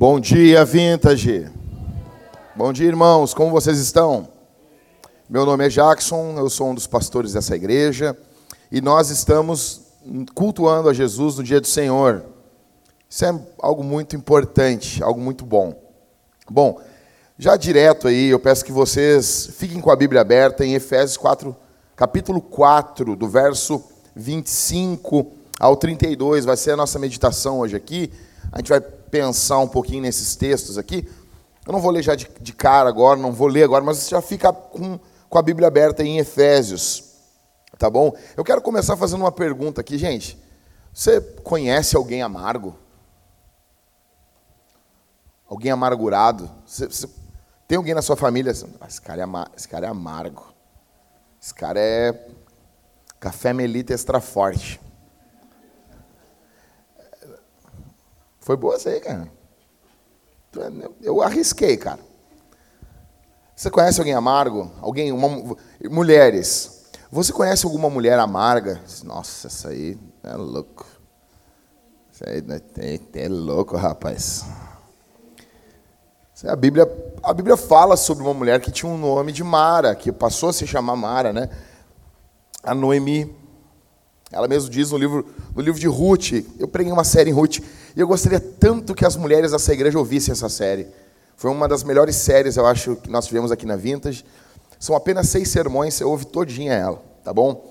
[0.00, 1.46] Bom dia, Vintage.
[2.56, 3.34] Bom dia, irmãos.
[3.34, 4.28] Como vocês estão?
[5.28, 8.16] Meu nome é Jackson, eu sou um dos pastores dessa igreja
[8.72, 9.82] e nós estamos
[10.34, 12.24] cultuando a Jesus no dia do Senhor.
[13.10, 15.78] Isso é algo muito importante, algo muito bom.
[16.50, 16.80] Bom,
[17.38, 21.54] já direto aí, eu peço que vocês fiquem com a Bíblia aberta em Efésios 4,
[21.94, 23.84] capítulo 4, do verso
[24.16, 25.30] 25
[25.60, 28.10] ao 32, vai ser a nossa meditação hoje aqui.
[28.52, 31.08] A gente vai pensar um pouquinho nesses textos aqui.
[31.66, 34.10] Eu não vou ler já de, de cara agora, não vou ler agora, mas você
[34.10, 37.04] já fica com, com a Bíblia aberta em Efésios.
[37.78, 38.12] Tá bom?
[38.36, 40.38] Eu quero começar fazendo uma pergunta aqui, gente.
[40.92, 42.76] Você conhece alguém amargo?
[45.48, 46.50] Alguém amargurado?
[46.66, 47.08] Você, você,
[47.66, 48.52] tem alguém na sua família?
[48.80, 50.52] Ah, esse, cara é, esse cara é amargo.
[51.40, 52.28] Esse cara é
[53.18, 54.80] café melita extra forte.
[58.50, 59.30] Foi boa essa aí, cara.
[61.00, 62.00] Eu arrisquei, cara.
[63.54, 64.72] Você conhece alguém amargo?
[64.80, 65.56] Alguém, uma,
[65.88, 66.90] mulheres.
[67.12, 68.80] Você conhece alguma mulher amarga?
[69.04, 70.84] Nossa, essa aí é louco.
[72.12, 72.42] Isso aí
[73.14, 74.44] é, é louco, rapaz.
[76.44, 76.90] A Bíblia,
[77.22, 80.52] a Bíblia fala sobre uma mulher que tinha um nome de Mara, que passou a
[80.52, 81.48] se chamar Mara, né?
[82.64, 83.32] A Noemi.
[84.32, 87.60] Ela mesmo diz no livro, no livro de Ruth, eu preguei uma série em Ruth,
[87.96, 90.86] e eu gostaria tanto que as mulheres dessa igreja ouvissem essa série.
[91.36, 94.24] Foi uma das melhores séries, eu acho, que nós tivemos aqui na Vintage.
[94.78, 97.70] São apenas seis sermões, você ouve todinha ela, tá bom?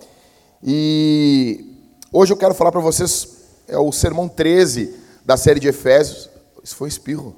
[0.64, 1.78] E
[2.12, 3.28] hoje eu quero falar para vocês,
[3.68, 6.30] é o sermão 13 da série de Efésios.
[6.64, 7.36] Isso foi espirro.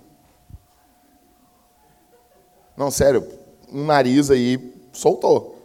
[2.75, 3.27] Não, sério,
[3.71, 5.57] um nariz aí soltou.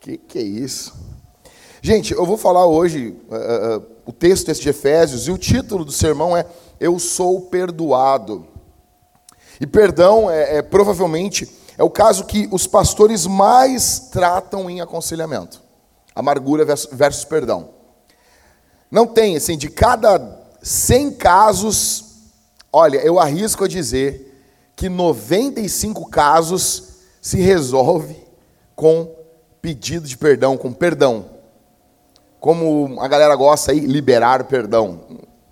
[0.00, 0.94] Que que é isso?
[1.82, 5.84] Gente, eu vou falar hoje uh, uh, o texto esse de Efésios e o título
[5.84, 6.44] do sermão é
[6.80, 8.44] Eu sou perdoado.
[9.60, 11.48] E perdão é, é provavelmente
[11.78, 15.62] é o caso que os pastores mais tratam em aconselhamento.
[16.12, 17.68] Amargura versus, versus perdão.
[18.90, 22.04] Não tem, assim, de cada 100 casos,
[22.72, 24.44] olha, eu arrisco a dizer
[24.74, 28.16] que 95 casos se resolve
[28.74, 29.14] com
[29.62, 31.26] pedido de perdão, com perdão
[32.40, 35.00] como a galera gosta aí, liberar perdão.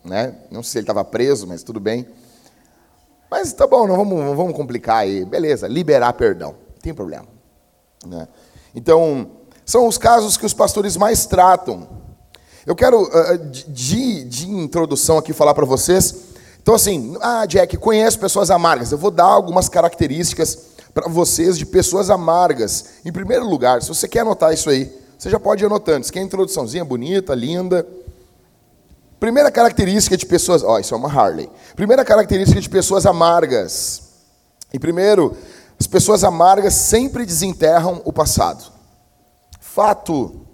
[0.03, 0.34] Né?
[0.50, 2.09] Não sei se ele estava preso, mas tudo bem.
[3.31, 5.25] Mas tá bom, não vamos, não vamos complicar aí.
[5.25, 6.53] Beleza, liberar perdão.
[6.53, 7.26] Não tem problema.
[8.06, 8.26] Né?
[8.75, 9.31] Então,
[9.66, 11.87] são os casos que os pastores mais tratam.
[12.65, 16.15] Eu quero, uh, de, de introdução aqui, falar para vocês.
[16.62, 18.93] Então, assim, ah, Jack, conheço pessoas amargas.
[18.93, 20.59] Eu vou dar algumas características
[20.94, 22.97] para vocês de pessoas amargas.
[23.05, 26.03] Em primeiro lugar, se você quer anotar isso aí, você já pode ir anotando.
[26.03, 27.84] Isso aqui é introduçãozinha bonita, linda.
[29.19, 30.62] Primeira característica de pessoas.
[30.62, 31.51] Ó, oh, isso é uma Harley.
[31.75, 34.03] Primeira característica de pessoas amargas.
[34.73, 35.37] E primeiro,
[35.79, 38.71] as pessoas amargas sempre desenterram o passado.
[39.61, 40.47] Fato.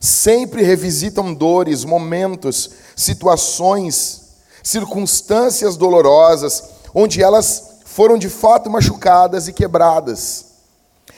[0.00, 10.45] Sempre revisitam dores, momentos, situações, circunstâncias dolorosas, onde elas foram de fato machucadas e quebradas.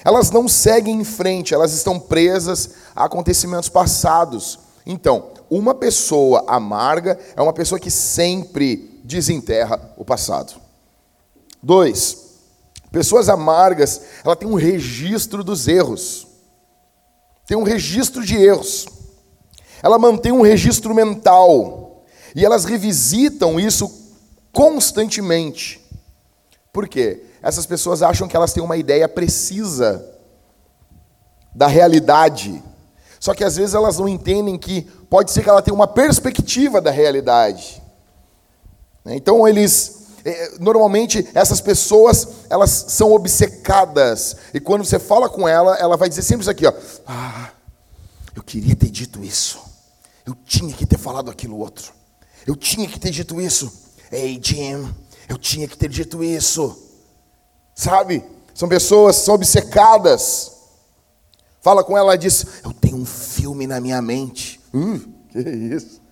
[0.08, 4.58] Elas não seguem em frente, elas estão presas a acontecimentos passados.
[4.86, 10.58] Então, uma pessoa amarga é uma pessoa que sempre desenterra o passado.
[11.62, 12.38] Dois,
[12.90, 16.26] pessoas amargas, ela tem um registro dos erros.
[17.46, 18.86] Tem um registro de erros.
[19.82, 22.06] Ela mantém um registro mental.
[22.34, 23.92] E elas revisitam isso
[24.52, 25.86] constantemente.
[26.72, 27.27] Por quê?
[27.42, 30.04] Essas pessoas acham que elas têm uma ideia precisa
[31.54, 32.62] da realidade.
[33.20, 36.80] Só que às vezes elas não entendem que pode ser que ela tenha uma perspectiva
[36.80, 37.82] da realidade.
[39.06, 45.76] Então eles eh, normalmente essas pessoas elas são obcecadas e quando você fala com ela,
[45.76, 46.72] ela vai dizer sempre isso aqui, ó.
[47.06, 47.50] Ah,
[48.34, 49.58] eu queria ter dito isso.
[50.24, 51.92] Eu tinha que ter falado aquilo outro.
[52.46, 53.72] Eu tinha que ter dito isso.
[54.12, 54.94] Ei, Jim,
[55.28, 56.87] eu tinha que ter dito isso.
[57.78, 58.24] Sabe?
[58.52, 60.50] São pessoas são obcecadas.
[61.60, 64.60] Fala com ela e diz: Eu tenho um filme na minha mente.
[64.74, 64.98] Hum,
[65.30, 66.02] que isso?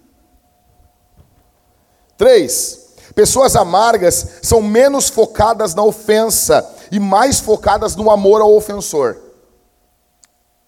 [2.16, 9.16] Três, pessoas amargas são menos focadas na ofensa e mais focadas no amor ao ofensor.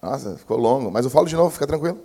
[0.01, 1.97] Nossa, ficou longo, mas eu falo de novo, fica tranquilo.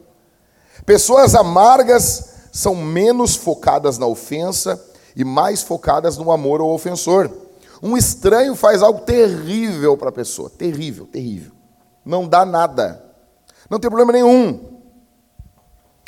[0.87, 4.81] Pessoas amargas são menos focadas na ofensa
[5.17, 7.44] e mais focadas no amor ao ofensor.
[7.83, 10.51] Um estranho faz algo terrível para a pessoa.
[10.51, 11.53] Terrível, terrível.
[12.05, 13.05] Não dá nada.
[13.69, 14.75] Não tem problema nenhum.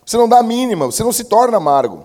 [0.04, 2.04] Você não dá a mínima, você não se torna amargo.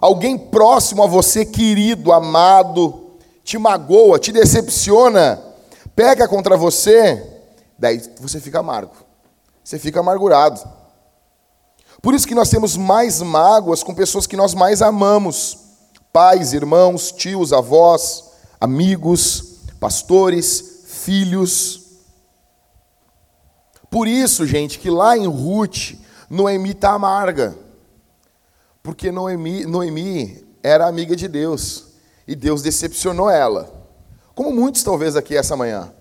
[0.00, 3.12] alguém próximo a você, querido, amado,
[3.44, 5.40] te magoa, te decepciona,
[5.94, 7.42] peca contra você,
[7.78, 8.96] daí você fica amargo.
[9.62, 10.60] Você fica amargurado.
[12.02, 15.56] Por isso que nós temos mais mágoas com pessoas que nós mais amamos:
[16.12, 18.33] pais, irmãos, tios, avós,
[18.64, 21.82] amigos, pastores, filhos.
[23.90, 25.98] Por isso, gente, que lá em Ruth,
[26.30, 27.54] Noemi está amarga.
[28.82, 31.88] Porque Noemi, Noemi era amiga de Deus.
[32.26, 33.70] E Deus decepcionou ela.
[34.34, 35.92] Como muitos, talvez, aqui essa manhã,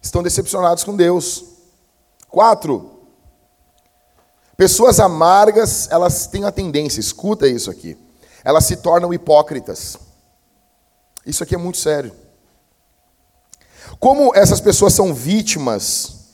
[0.00, 1.44] estão decepcionados com Deus.
[2.30, 2.98] Quatro,
[4.56, 7.96] pessoas amargas, elas têm a tendência, escuta isso aqui,
[8.42, 9.98] elas se tornam hipócritas.
[11.26, 12.12] Isso aqui é muito sério.
[13.98, 16.24] Como essas pessoas são vítimas,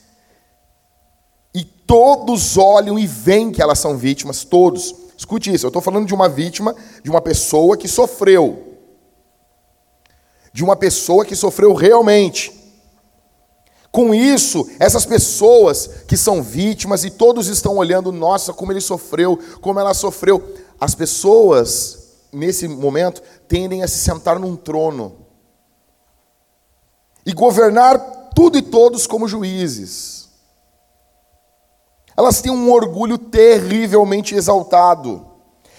[1.53, 4.95] e todos olham e veem que elas são vítimas, todos.
[5.17, 8.79] Escute isso, eu estou falando de uma vítima, de uma pessoa que sofreu.
[10.51, 12.59] De uma pessoa que sofreu realmente.
[13.91, 19.37] Com isso, essas pessoas que são vítimas e todos estão olhando, nossa, como ele sofreu,
[19.59, 20.55] como ela sofreu.
[20.79, 22.00] As pessoas,
[22.31, 25.25] nesse momento, tendem a se sentar num trono
[27.25, 27.99] e governar
[28.33, 30.29] tudo e todos como juízes.
[32.15, 35.25] Elas têm um orgulho terrivelmente exaltado.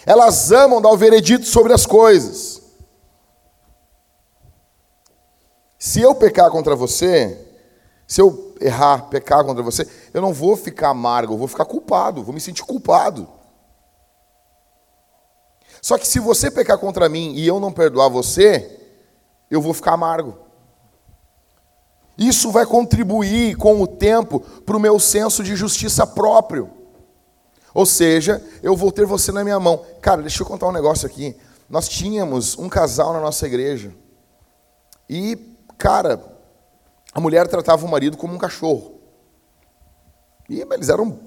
[0.04, 2.60] Elas amam dar o veredito sobre as coisas.
[5.78, 7.38] Se eu pecar contra você,
[8.06, 12.22] se eu errar, pecar contra você, eu não vou ficar amargo, eu vou ficar culpado,
[12.22, 13.28] vou me sentir culpado.
[15.82, 18.81] Só que se você pecar contra mim e eu não perdoar você,
[19.50, 20.38] eu vou ficar amargo.
[22.17, 26.70] Isso vai contribuir com o tempo para o meu senso de justiça próprio.
[27.75, 29.84] Ou seja, eu vou ter você na minha mão.
[30.00, 31.37] Cara, deixa eu contar um negócio aqui.
[31.69, 33.93] Nós tínhamos um casal na nossa igreja.
[35.11, 36.23] E, cara,
[37.12, 39.00] a mulher tratava o marido como um cachorro.
[40.49, 41.19] E eles eram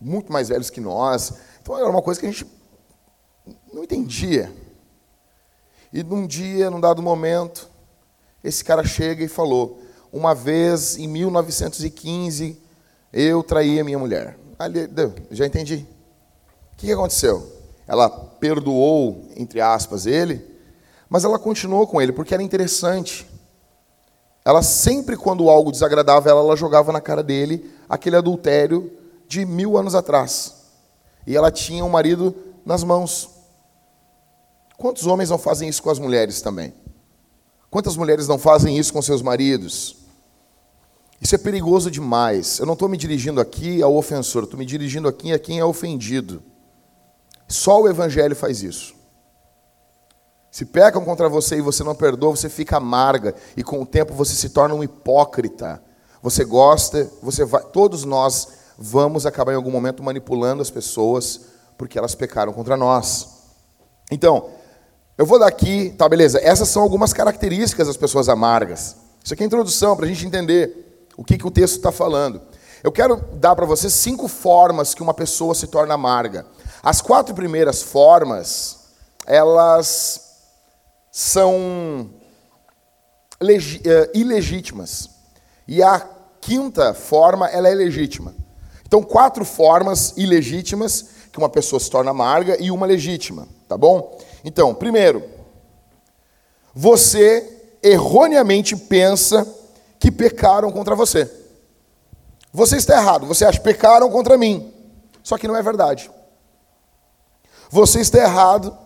[0.00, 1.34] muito mais velhos que nós.
[1.60, 2.57] Então era uma coisa que a gente
[3.72, 4.52] não entendia.
[5.92, 7.68] E num dia, num dado momento,
[8.42, 9.80] esse cara chega e falou:
[10.12, 12.60] Uma vez, em 1915,
[13.12, 14.38] eu traí a minha mulher.
[14.58, 14.88] Ali,
[15.30, 15.86] já entendi.
[16.72, 17.52] O que aconteceu?
[17.86, 20.44] Ela perdoou, entre aspas, ele,
[21.08, 23.26] mas ela continuou com ele, porque era interessante.
[24.44, 28.92] Ela sempre, quando algo desagradava ela, ela jogava na cara dele aquele adultério
[29.26, 30.54] de mil anos atrás.
[31.26, 33.37] E ela tinha um marido nas mãos.
[34.78, 36.72] Quantos homens não fazem isso com as mulheres também?
[37.68, 39.96] Quantas mulheres não fazem isso com seus maridos?
[41.20, 42.60] Isso é perigoso demais.
[42.60, 45.64] Eu não estou me dirigindo aqui ao ofensor, estou me dirigindo aqui a quem é
[45.64, 46.40] ofendido.
[47.48, 48.94] Só o Evangelho faz isso.
[50.48, 54.14] Se pecam contra você e você não perdoa, você fica amarga e com o tempo
[54.14, 55.82] você se torna um hipócrita.
[56.22, 61.40] Você gosta, você vai, todos nós vamos acabar em algum momento manipulando as pessoas
[61.76, 63.38] porque elas pecaram contra nós.
[64.10, 64.50] Então,
[65.18, 66.38] eu vou dar aqui, tá beleza?
[66.40, 68.94] Essas são algumas características das pessoas amargas.
[69.22, 72.40] Isso aqui é introdução para a gente entender o que, que o texto está falando.
[72.84, 76.46] Eu quero dar para você cinco formas que uma pessoa se torna amarga.
[76.80, 78.78] As quatro primeiras formas,
[79.26, 80.20] elas
[81.10, 82.10] são
[83.40, 85.10] eh, ilegítimas.
[85.66, 85.98] E a
[86.40, 88.36] quinta forma, ela é legítima.
[88.86, 94.16] Então, quatro formas ilegítimas que uma pessoa se torna amarga e uma legítima, tá bom?
[94.44, 95.24] Então, primeiro,
[96.74, 99.46] você erroneamente pensa
[99.98, 101.30] que pecaram contra você.
[102.52, 104.72] Você está errado, você acha que pecaram contra mim.
[105.22, 106.10] Só que não é verdade.
[107.70, 108.76] Você está errado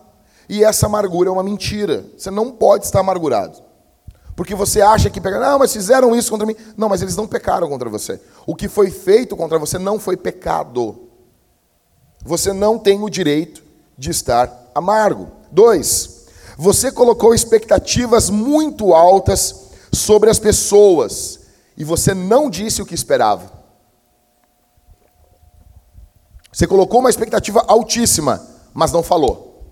[0.49, 2.05] e essa amargura é uma mentira.
[2.17, 3.63] Você não pode estar amargurado.
[4.35, 6.55] Porque você acha que pegaram, não, mas fizeram isso contra mim.
[6.75, 8.19] Não, mas eles não pecaram contra você.
[8.45, 11.07] O que foi feito contra você não foi pecado.
[12.23, 13.63] Você não tem o direito
[13.97, 15.31] de estar amargo.
[15.53, 16.25] Dois,
[16.57, 21.41] você colocou expectativas muito altas sobre as pessoas
[21.77, 23.53] e você não disse o que esperava.
[26.51, 28.43] Você colocou uma expectativa altíssima,
[28.73, 29.71] mas não falou.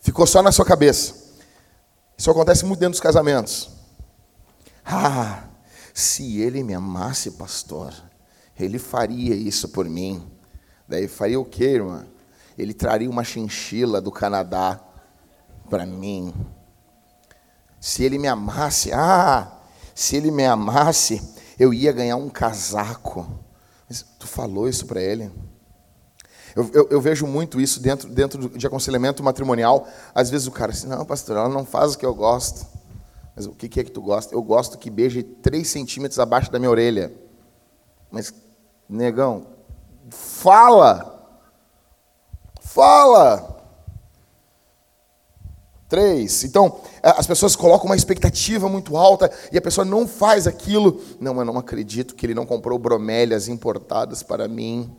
[0.00, 1.14] Ficou só na sua cabeça.
[2.18, 3.70] Isso acontece muito dentro dos casamentos.
[4.84, 5.44] Ah,
[5.94, 7.94] se ele me amasse, pastor,
[8.60, 10.30] ele faria isso por mim.
[10.86, 12.06] Daí faria o quê, irmã?
[12.56, 14.80] Ele traria uma chinchila do Canadá
[15.68, 16.32] para mim.
[17.80, 19.58] Se ele me amasse, ah,
[19.94, 21.20] se ele me amasse,
[21.58, 23.26] eu ia ganhar um casaco.
[23.88, 25.30] Mas tu falou isso para ele?
[26.54, 29.88] Eu, eu, eu, vejo muito isso dentro, dentro de aconselhamento matrimonial.
[30.14, 32.66] Às vezes o cara diz, não, pastor, ela não faz o que eu gosto.
[33.34, 34.34] Mas o que, é que tu gosta?
[34.34, 37.12] Eu gosto que beije 3 centímetros abaixo da minha orelha.
[38.10, 38.32] Mas,
[38.88, 39.46] negão,
[40.10, 41.11] fala!
[42.72, 43.52] Fala!
[45.90, 46.42] Três.
[46.42, 50.98] Então, as pessoas colocam uma expectativa muito alta e a pessoa não faz aquilo.
[51.20, 54.90] Não, eu não acredito que ele não comprou bromélias importadas para mim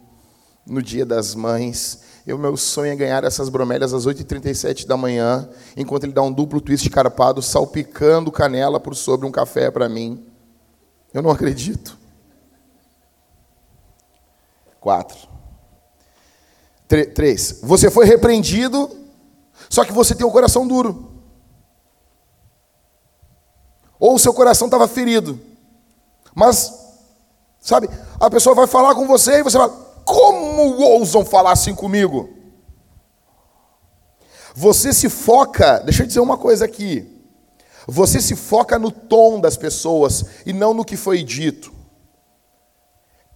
[0.68, 2.02] no dia das mães.
[2.28, 6.32] O meu sonho é ganhar essas bromélias às 8h37 da manhã, enquanto ele dá um
[6.32, 10.24] duplo twist carpado, salpicando canela por sobre um café para mim.
[11.12, 11.98] Eu não acredito.
[14.80, 15.33] Quatro.
[16.88, 17.60] Três.
[17.64, 18.90] Você foi repreendido,
[19.70, 21.12] só que você tem o coração duro.
[24.00, 25.40] Ou o seu coração estava ferido.
[26.36, 26.74] Mas,
[27.60, 29.70] sabe, a pessoa vai falar com você e você fala,
[30.04, 32.30] como ousam falar assim comigo?
[34.54, 37.10] Você se foca, deixa eu dizer uma coisa aqui.
[37.88, 41.74] Você se foca no tom das pessoas e não no que foi dito.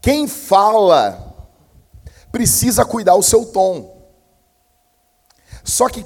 [0.02, 1.27] Quem fala
[2.32, 3.96] precisa cuidar o seu tom.
[5.64, 6.06] Só que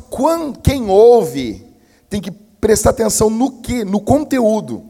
[0.64, 1.76] quem ouve
[2.10, 3.84] tem que prestar atenção no que?
[3.84, 4.86] No conteúdo.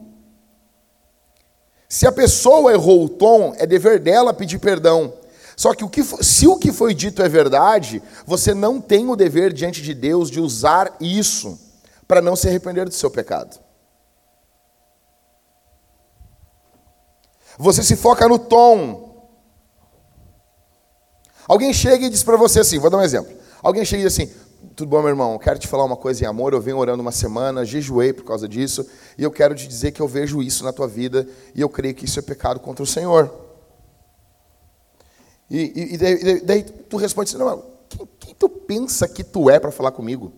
[1.88, 5.12] Se a pessoa errou o tom, é dever dela pedir perdão.
[5.56, 9.14] Só que, o que se o que foi dito é verdade, você não tem o
[9.14, 11.60] dever diante de Deus de usar isso
[12.08, 13.60] para não se arrepender do seu pecado.
[17.58, 19.11] Você se foca no tom.
[21.52, 23.30] Alguém chega e diz para você assim, vou dar um exemplo.
[23.62, 24.32] Alguém chega e diz assim,
[24.74, 25.38] tudo bom, meu irmão?
[25.38, 26.54] Quero te falar uma coisa em amor.
[26.54, 30.00] Eu venho orando uma semana, jejuei por causa disso, e eu quero te dizer que
[30.00, 32.86] eu vejo isso na tua vida e eu creio que isso é pecado contra o
[32.86, 33.30] Senhor.
[35.50, 39.60] E, e, daí, daí, tu responde assim, não, quem, quem tu pensa que tu é
[39.60, 40.32] para falar comigo?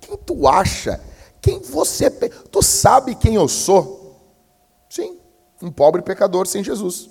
[0.00, 1.00] Quem tu acha?
[1.40, 2.08] Quem você...
[2.08, 4.20] Tu sabe quem eu sou?
[4.88, 5.18] Sim,
[5.60, 7.10] um pobre pecador sem Jesus.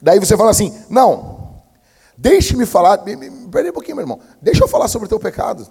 [0.00, 1.60] Daí você fala assim, não,
[2.16, 5.66] deixe-me falar, peraí um pouquinho, meu irmão, deixa eu falar sobre o teu pecado.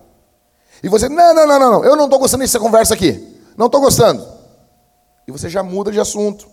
[0.84, 3.82] E você, não, não, não, não, eu não estou gostando dessa conversa aqui, não estou
[3.82, 4.26] gostando.
[5.28, 6.48] E você já muda de assunto.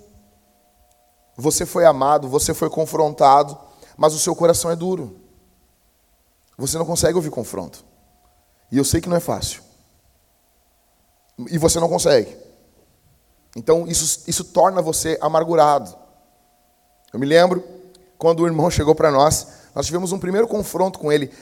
[1.36, 3.58] Você foi amado, você foi confrontado,
[3.96, 5.20] mas o seu coração é duro.
[6.58, 7.84] Você não consegue ouvir confronto.
[8.70, 9.62] E eu sei que não é fácil.
[11.50, 12.36] E você não consegue.
[13.54, 15.96] Então isso, isso torna você amargurado.
[17.12, 17.62] Eu me lembro
[18.18, 21.32] quando o irmão chegou para nós, nós tivemos um primeiro confronto com ele.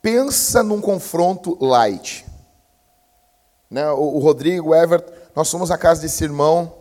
[0.00, 2.26] Pensa num confronto light.
[3.70, 3.88] Né?
[3.92, 6.74] O, o Rodrigo, o Everett, nós fomos à casa desse irmão.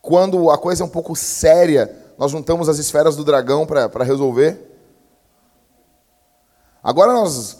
[0.00, 4.72] Quando a coisa é um pouco séria, nós juntamos as esferas do dragão para resolver.
[6.82, 7.58] Agora nós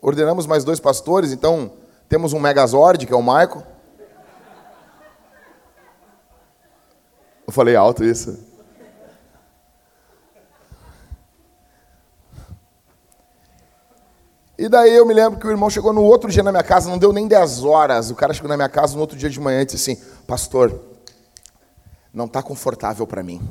[0.00, 1.72] ordenamos mais dois pastores, então
[2.08, 3.62] temos um Megazord, que é o Michael.
[7.46, 8.53] Eu falei alto isso.
[14.64, 16.88] E daí eu me lembro que o irmão chegou no outro dia na minha casa,
[16.88, 18.10] não deu nem 10 horas.
[18.10, 20.80] O cara chegou na minha casa no outro dia de manhã e disse assim: Pastor,
[22.14, 23.46] não está confortável para mim.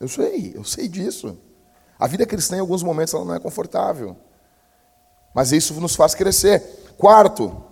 [0.00, 1.36] Eu sei, eu sei disso.
[1.98, 4.16] A vida cristã, em alguns momentos, ela não é confortável.
[5.34, 6.94] Mas isso nos faz crescer.
[6.96, 7.62] Quarto,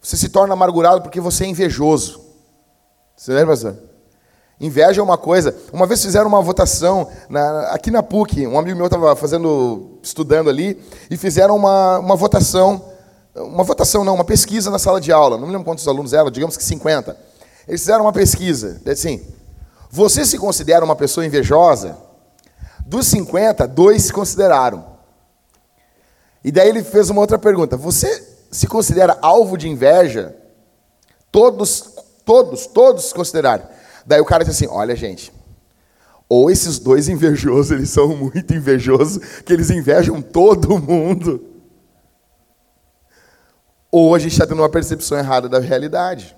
[0.00, 2.24] você se torna amargurado porque você é invejoso.
[3.16, 3.76] Você lembra, pastor?
[4.60, 5.54] Inveja é uma coisa.
[5.72, 10.48] Uma vez fizeram uma votação na, aqui na PUC, um amigo meu estava fazendo, estudando
[10.48, 12.82] ali, e fizeram uma, uma votação,
[13.34, 15.36] uma votação não, uma pesquisa na sala de aula.
[15.36, 17.16] Não me lembro quantos alunos eram, digamos que 50.
[17.68, 19.20] Eles fizeram uma pesquisa, assim,
[19.90, 21.96] você se considera uma pessoa invejosa?
[22.86, 24.84] Dos 50, dois se consideraram.
[26.44, 30.36] E daí ele fez uma outra pergunta: você se considera alvo de inveja?
[31.32, 31.90] Todos,
[32.24, 33.64] todos, todos se consideraram.
[34.06, 35.32] Daí o cara disse assim: olha, gente,
[36.28, 41.44] ou esses dois invejosos, eles são muito invejosos, que eles invejam todo mundo.
[43.90, 46.36] Ou a gente está tendo uma percepção errada da realidade.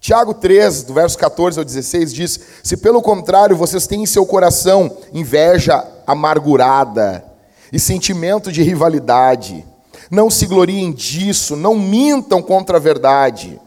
[0.00, 4.24] Tiago 3, do verso 14 ao 16, diz: Se pelo contrário vocês têm em seu
[4.24, 7.24] coração inveja amargurada
[7.72, 9.64] e sentimento de rivalidade,
[10.10, 13.60] não se gloriem disso, não mintam contra a verdade.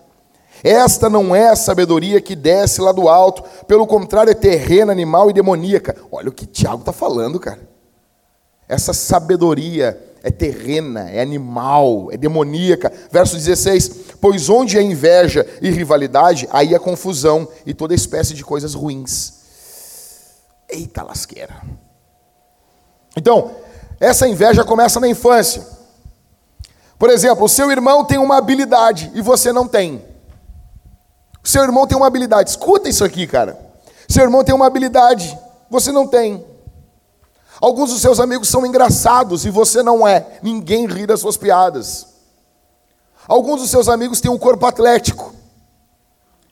[0.63, 5.30] Esta não é a sabedoria que desce lá do alto, pelo contrário, é terrena, animal
[5.30, 5.96] e demoníaca.
[6.12, 7.60] Olha o que Tiago está falando, cara.
[8.68, 12.91] Essa sabedoria é terrena, é animal, é demoníaca.
[13.12, 18.44] Verso 16: Pois onde há inveja e rivalidade, aí há confusão e toda espécie de
[18.44, 19.34] coisas ruins.
[20.70, 21.62] Eita lasqueira.
[23.18, 23.51] Então,
[24.00, 25.65] essa inveja começa na infância.
[26.98, 30.11] Por exemplo, o seu irmão tem uma habilidade e você não tem.
[31.43, 32.51] O seu irmão tem uma habilidade.
[32.51, 33.60] Escuta isso aqui, cara.
[34.07, 35.38] Seu irmão tem uma habilidade,
[35.69, 36.45] você não tem.
[37.62, 40.39] Alguns dos seus amigos são engraçados e você não é.
[40.41, 42.07] Ninguém ri das suas piadas.
[43.27, 45.33] Alguns dos seus amigos têm um corpo atlético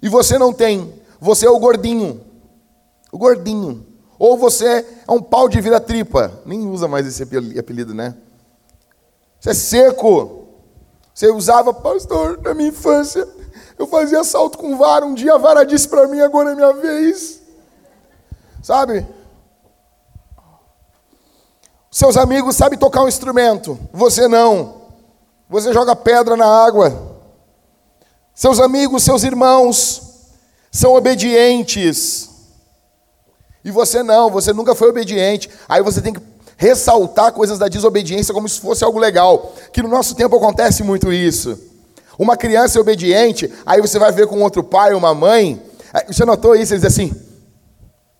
[0.01, 0.93] e você não tem.
[1.19, 2.21] Você é o gordinho.
[3.11, 3.85] O gordinho.
[4.17, 6.31] Ou você é um pau de vira tripa.
[6.45, 8.15] Nem usa mais esse apelido, né?
[9.39, 10.47] Você é seco.
[11.13, 13.27] Você usava, pastor, na minha infância.
[13.79, 15.05] Eu fazia salto com vara.
[15.05, 17.39] Um dia a vara disse para mim, agora é minha vez.
[18.61, 19.07] Sabe?
[21.89, 23.79] Seus amigos sabem tocar um instrumento.
[23.93, 24.81] Você não.
[25.49, 27.17] Você joga pedra na água.
[28.35, 30.01] Seus amigos, seus irmãos
[30.69, 32.29] são obedientes.
[33.63, 35.49] E você não, você nunca foi obediente.
[35.69, 36.21] Aí você tem que
[36.57, 39.53] ressaltar coisas da desobediência como se fosse algo legal.
[39.71, 41.68] Que no nosso tempo acontece muito isso.
[42.19, 45.59] Uma criança é obediente, aí você vai ver com outro pai, uma mãe.
[46.05, 46.73] Você notou isso?
[46.73, 47.21] Eles dizem assim.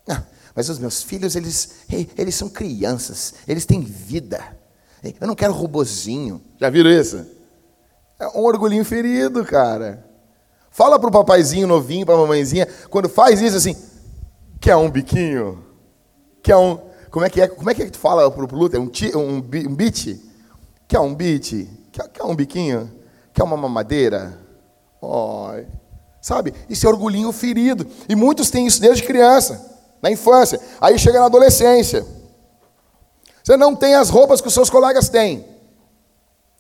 [0.08, 0.24] Ah,
[0.56, 1.72] mas os meus filhos, eles,
[2.18, 4.42] eles são crianças, eles têm vida.
[5.20, 6.42] Eu não quero robozinho.
[6.60, 7.26] Já viram isso?
[8.18, 10.06] É um orgulhinho ferido, cara.
[10.72, 13.76] Fala pro papaizinho novinho, pra mamãezinha, quando faz isso assim,
[14.60, 15.64] Quer um biquinho?
[16.44, 16.78] Quer um.
[17.10, 17.48] Como é que é?
[17.48, 18.80] Como é que, é que tu fala pro Luther?
[18.80, 20.20] Um, um, um beat?
[20.88, 21.68] Quer um beat?
[21.92, 22.92] Quer, quer um biquinho?
[23.34, 24.38] Quer uma mamadeira?
[25.02, 25.50] Oh,
[26.22, 26.54] sabe?
[26.70, 27.88] Isso é orgulhinho ferido.
[28.08, 30.60] E muitos têm isso desde criança, na infância.
[30.82, 32.06] Aí chega na adolescência.
[33.44, 35.46] Você não tem as roupas que os seus colegas têm.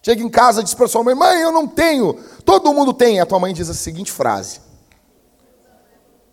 [0.02, 2.13] Chega em casa e diz para sua mãe: Mãe, eu não tenho.
[2.46, 3.20] Todo mundo tem.
[3.20, 4.62] A tua mãe diz a seguinte frase: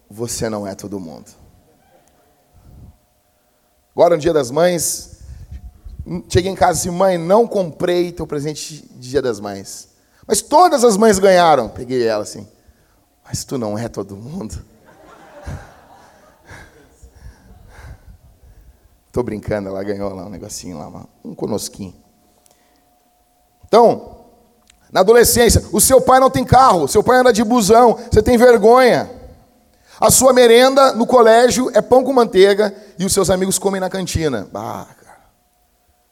[0.09, 1.31] Você não é todo mundo.
[3.97, 5.21] Agora, no dia das mães,
[6.29, 9.89] cheguei em casa e disse, mãe, não comprei teu presente de dia das mães.
[10.27, 11.69] Mas todas as mães ganharam.
[11.69, 12.47] Peguei ela assim,
[13.25, 14.65] mas tu não é todo mundo.
[19.07, 21.95] Estou brincando, ela ganhou lá um negocinho lá, um conosquinho.
[23.67, 24.27] Então,
[24.93, 28.37] na adolescência, o seu pai não tem carro, seu pai anda de busão, você tem
[28.37, 29.11] vergonha.
[29.99, 33.89] A sua merenda no colégio é pão com manteiga e os seus amigos comem na
[33.89, 34.47] cantina.
[34.55, 35.21] Ah, cara.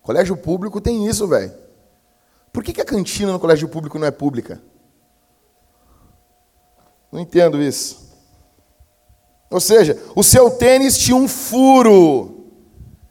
[0.03, 1.64] Colégio público tem isso, velho.
[2.55, 4.63] Por que, que a cantina no colégio público não é pública?
[7.11, 8.15] Não entendo isso.
[9.51, 12.47] Ou seja, o seu tênis tinha um furo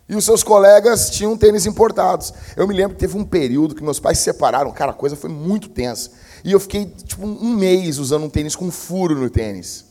[0.07, 2.33] e os seus colegas tinham tênis importados.
[2.55, 5.17] Eu me lembro que teve um período que meus pais se separaram, cara, a coisa
[5.17, 6.11] foi muito tensa.
[6.41, 9.83] E eu fiquei tipo um mês usando um tênis com furo no tênis.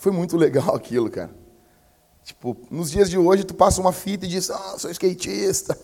[0.00, 1.30] Foi muito legal aquilo, cara.
[2.24, 5.78] Tipo, nos dias de hoje, tu passa uma fita e diz, ah, sou skatista.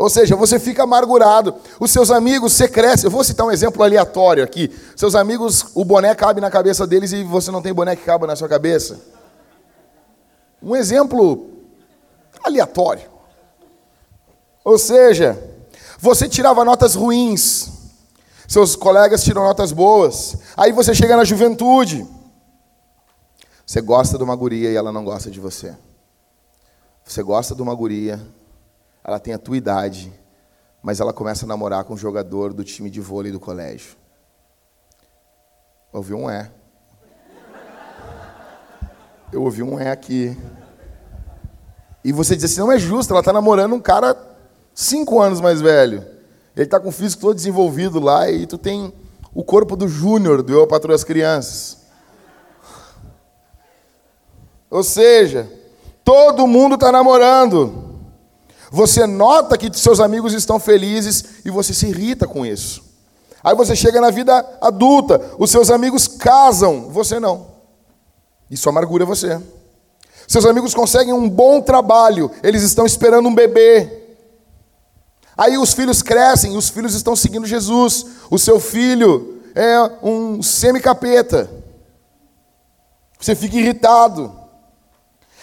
[0.00, 1.54] Ou seja, você fica amargurado.
[1.78, 3.04] Os seus amigos, você cresce.
[3.04, 4.74] Eu vou citar um exemplo aleatório aqui.
[4.96, 8.26] Seus amigos, o boné cabe na cabeça deles e você não tem boné que cabe
[8.26, 8.98] na sua cabeça.
[10.62, 11.50] Um exemplo
[12.42, 13.10] aleatório.
[14.64, 15.38] Ou seja,
[15.98, 17.80] você tirava notas ruins
[18.48, 20.36] seus colegas tiram notas boas.
[20.56, 22.04] Aí você chega na juventude.
[23.64, 25.76] Você gosta de uma guria e ela não gosta de você.
[27.04, 28.20] Você gosta de uma guria,
[29.04, 30.12] ela tem a tua idade,
[30.82, 33.96] mas ela começa a namorar com um jogador do time de vôlei do colégio.
[35.92, 36.50] Ouvi um é.
[39.32, 40.36] Eu ouvi um é aqui.
[42.04, 44.16] E você diz assim, não é justo, ela está namorando um cara
[44.74, 46.04] cinco anos mais velho.
[46.56, 48.92] Ele está com o físico todo desenvolvido lá e tu tem
[49.34, 51.78] o corpo do Júnior do Eu Patrulho as Crianças.
[54.70, 55.50] Ou seja,
[56.04, 57.89] todo mundo está namorando.
[58.70, 62.82] Você nota que seus amigos estão felizes e você se irrita com isso.
[63.42, 67.48] Aí você chega na vida adulta, os seus amigos casam, você não.
[68.50, 69.40] Isso amargura você.
[70.28, 74.00] Seus amigos conseguem um bom trabalho, eles estão esperando um bebê.
[75.36, 78.06] Aí os filhos crescem, os filhos estão seguindo Jesus.
[78.30, 81.50] O seu filho é um semi-capeta.
[83.18, 84.32] Você fica irritado.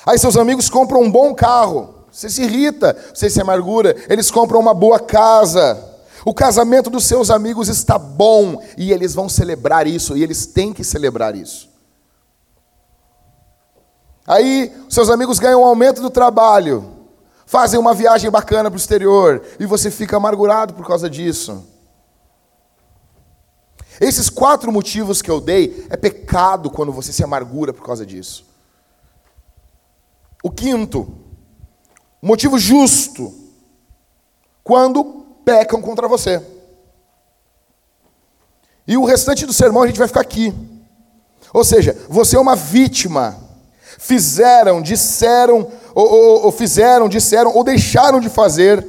[0.06, 1.97] Aí seus amigos compram um bom carro.
[2.18, 3.96] Você se irrita, você se amargura.
[4.10, 6.00] Eles compram uma boa casa.
[6.26, 10.74] O casamento dos seus amigos está bom e eles vão celebrar isso, e eles têm
[10.74, 11.70] que celebrar isso.
[14.26, 16.92] Aí, seus amigos ganham um aumento do trabalho.
[17.46, 21.64] fazem uma viagem bacana para o exterior e você fica amargurado por causa disso.
[24.02, 28.44] Esses quatro motivos que eu dei é pecado quando você se amargura por causa disso.
[30.44, 31.27] O quinto,
[32.28, 33.34] motivo justo,
[34.64, 36.46] quando pecam contra você.
[38.86, 40.54] E o restante do sermão a gente vai ficar aqui.
[41.54, 43.38] Ou seja, você é uma vítima.
[43.98, 48.86] Fizeram, disseram, ou, ou, ou fizeram, disseram, ou deixaram de fazer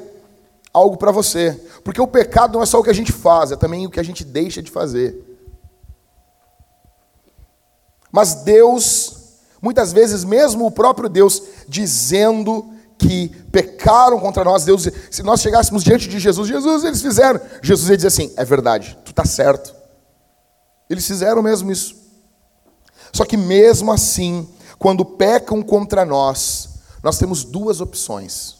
[0.72, 1.58] algo para você.
[1.82, 4.00] Porque o pecado não é só o que a gente faz, é também o que
[4.00, 5.16] a gente deixa de fazer.
[8.10, 15.22] Mas Deus, muitas vezes, mesmo o próprio Deus, dizendo que pecaram contra nós, Deus, se
[15.22, 17.40] nós chegássemos diante de Jesus, Jesus, eles fizeram.
[17.62, 19.74] Jesus ia dizer assim: é verdade, tu está certo.
[20.90, 21.96] Eles fizeram mesmo isso.
[23.12, 28.56] Só que mesmo assim, quando pecam contra nós, nós temos duas opções: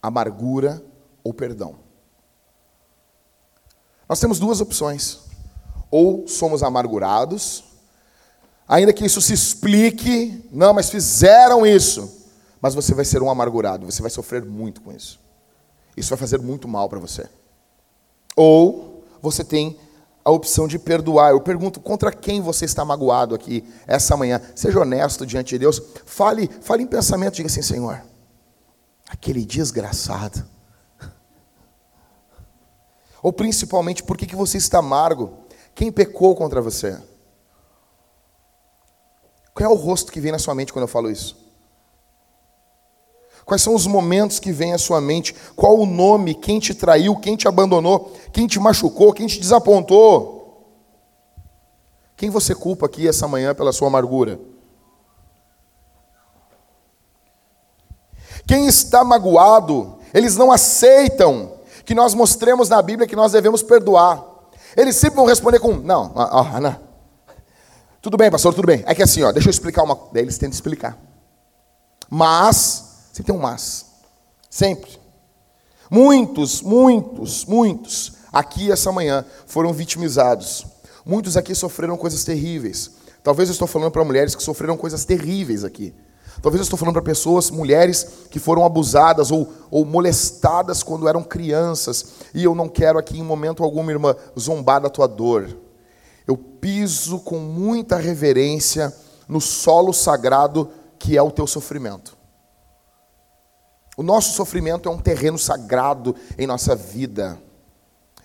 [0.00, 0.82] amargura
[1.24, 1.76] ou perdão.
[4.08, 5.20] Nós temos duas opções.
[5.90, 7.62] Ou somos amargurados,
[8.66, 12.23] ainda que isso se explique, não, mas fizeram isso,
[12.64, 15.20] mas você vai ser um amargurado, você vai sofrer muito com isso.
[15.94, 17.28] Isso vai fazer muito mal para você.
[18.34, 19.78] Ou você tem
[20.24, 21.32] a opção de perdoar.
[21.32, 24.40] Eu pergunto contra quem você está magoado aqui essa manhã.
[24.54, 25.78] Seja honesto diante de Deus.
[26.06, 28.02] Fale, fale em pensamento, diga assim, Senhor,
[29.10, 30.42] aquele desgraçado
[33.22, 35.34] ou principalmente, por que, que você está amargo?
[35.74, 36.98] Quem pecou contra você?
[39.52, 41.43] Qual é o rosto que vem na sua mente quando eu falo isso?
[43.44, 45.34] Quais são os momentos que vêm à sua mente?
[45.54, 46.34] Qual o nome?
[46.34, 47.16] Quem te traiu?
[47.16, 48.12] Quem te abandonou?
[48.32, 49.12] Quem te machucou?
[49.12, 50.34] Quem te desapontou?
[52.16, 54.40] Quem você culpa aqui essa manhã pela sua amargura?
[58.46, 61.52] Quem está magoado, eles não aceitam
[61.84, 64.22] que nós mostremos na Bíblia que nós devemos perdoar.
[64.76, 66.76] Eles sempre vão responder com: Não, ó, não.
[68.00, 68.82] Tudo bem, pastor, tudo bem.
[68.86, 69.98] É que assim, ó, deixa eu explicar uma.
[70.12, 70.98] Daí eles tentam explicar.
[72.10, 73.86] Mas, sempre tem um mas.
[74.50, 74.98] Sempre.
[75.88, 80.66] Muitos, muitos, muitos aqui essa manhã foram vitimizados.
[81.06, 82.90] Muitos aqui sofreram coisas terríveis.
[83.22, 85.94] Talvez eu estou falando para mulheres que sofreram coisas terríveis aqui.
[86.42, 91.22] Talvez eu estou falando para pessoas, mulheres que foram abusadas ou, ou molestadas quando eram
[91.22, 92.06] crianças.
[92.34, 95.56] E eu não quero aqui, em momento algum, irmã, zombar da tua dor.
[96.26, 98.92] Eu piso com muita reverência
[99.28, 102.23] no solo sagrado que é o teu sofrimento.
[103.96, 107.38] O nosso sofrimento é um terreno sagrado em nossa vida.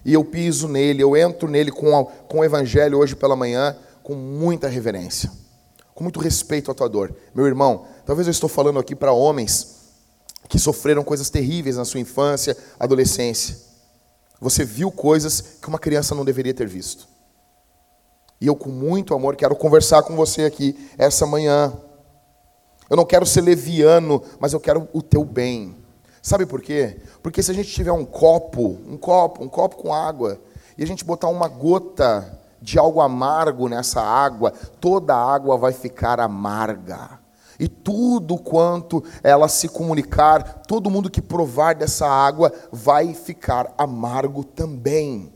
[0.03, 3.77] E eu piso nele, eu entro nele com, a, com o Evangelho hoje pela manhã
[4.01, 5.31] com muita reverência,
[5.93, 7.13] com muito respeito à tua dor.
[7.35, 9.75] Meu irmão, Talvez eu estou falando aqui para homens
[10.47, 13.55] que sofreram coisas terríveis na sua infância, adolescência.
[14.41, 17.07] Você viu coisas que uma criança não deveria ter visto.
[18.41, 21.71] E eu, com muito amor, quero conversar com você aqui essa manhã.
[22.89, 25.75] Eu não quero ser leviano, mas eu quero o teu bem.
[26.21, 26.99] Sabe por quê?
[27.21, 30.39] Porque se a gente tiver um copo, um copo, um copo com água,
[30.77, 35.71] e a gente botar uma gota de algo amargo nessa água, toda a água vai
[35.71, 37.19] ficar amarga.
[37.59, 44.43] E tudo quanto ela se comunicar, todo mundo que provar dessa água vai ficar amargo
[44.43, 45.31] também.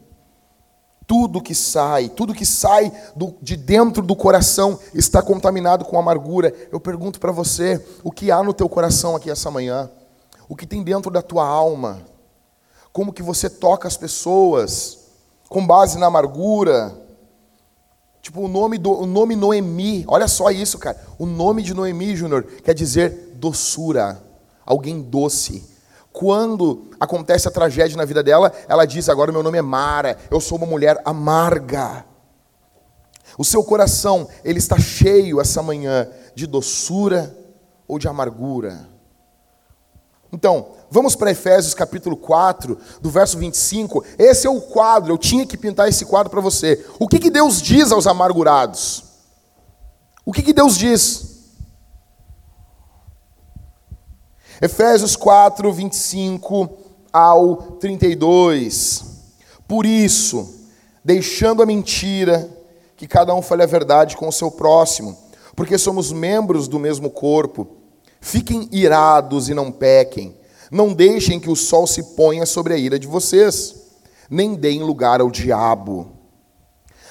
[1.05, 6.53] Tudo que sai, tudo que sai do, de dentro do coração está contaminado com amargura.
[6.71, 9.89] Eu pergunto para você, o que há no teu coração aqui essa manhã?
[10.47, 12.01] O que tem dentro da tua alma?
[12.91, 14.99] Como que você toca as pessoas
[15.49, 16.95] com base na amargura?
[18.21, 20.97] Tipo, o nome, do, o nome Noemi, olha só isso, cara.
[21.19, 24.23] O nome de Noemi, Júnior, quer dizer doçura,
[24.65, 25.72] alguém doce.
[26.13, 30.39] Quando acontece a tragédia na vida dela, ela diz: Agora meu nome é Mara, eu
[30.39, 32.05] sou uma mulher amarga.
[33.35, 37.35] O seu coração, ele está cheio essa manhã de doçura
[37.87, 38.87] ou de amargura?
[40.31, 44.05] Então, vamos para Efésios capítulo 4, do verso 25.
[44.17, 46.85] Esse é o quadro, eu tinha que pintar esse quadro para você.
[46.99, 49.03] O que, que Deus diz aos amargurados?
[50.23, 51.32] O que, que Deus diz?
[54.61, 56.69] Efésios 4, 25
[57.11, 59.05] ao 32.
[59.67, 60.61] Por isso,
[61.03, 62.49] deixando a mentira,
[62.95, 65.17] que cada um fale a verdade com o seu próximo,
[65.55, 67.67] porque somos membros do mesmo corpo.
[68.21, 70.35] Fiquem irados e não pequem.
[70.71, 73.75] Não deixem que o sol se ponha sobre a ira de vocês,
[74.29, 76.12] nem deem lugar ao diabo.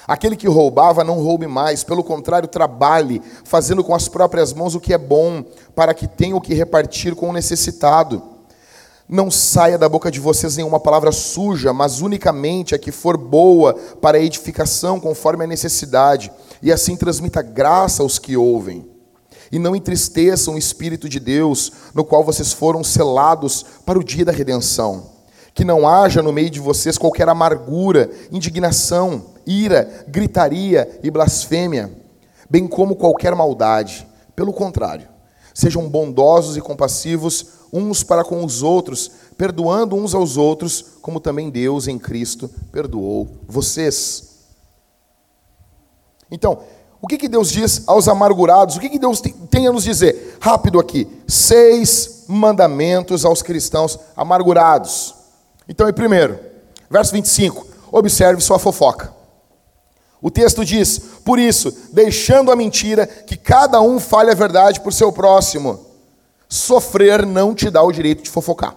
[0.07, 4.79] Aquele que roubava, não roube mais, pelo contrário, trabalhe, fazendo com as próprias mãos o
[4.79, 5.43] que é bom,
[5.75, 8.21] para que tenha o que repartir com o necessitado.
[9.07, 13.73] Não saia da boca de vocês nenhuma palavra suja, mas unicamente a que for boa
[14.01, 18.89] para a edificação, conforme a necessidade, e assim transmita graça aos que ouvem.
[19.51, 24.25] E não entristeçam o Espírito de Deus, no qual vocês foram selados para o dia
[24.25, 25.11] da redenção.
[25.53, 31.91] Que não haja no meio de vocês qualquer amargura, indignação, ira, gritaria e blasfêmia,
[32.49, 34.07] bem como qualquer maldade.
[34.35, 35.07] Pelo contrário,
[35.53, 41.49] sejam bondosos e compassivos uns para com os outros, perdoando uns aos outros, como também
[41.49, 44.33] Deus em Cristo perdoou vocês.
[46.29, 46.59] Então,
[47.01, 48.75] o que, que Deus diz aos amargurados?
[48.75, 50.37] O que, que Deus tem a nos dizer?
[50.39, 55.13] Rápido aqui: seis mandamentos aos cristãos amargurados.
[55.67, 56.39] Então, em primeiro,
[56.89, 59.13] verso 25: observe sua fofoca.
[60.23, 64.93] O texto diz: Por isso, deixando a mentira, que cada um fale a verdade por
[64.93, 65.85] seu próximo.
[66.47, 68.73] Sofrer não te dá o direito de fofocar,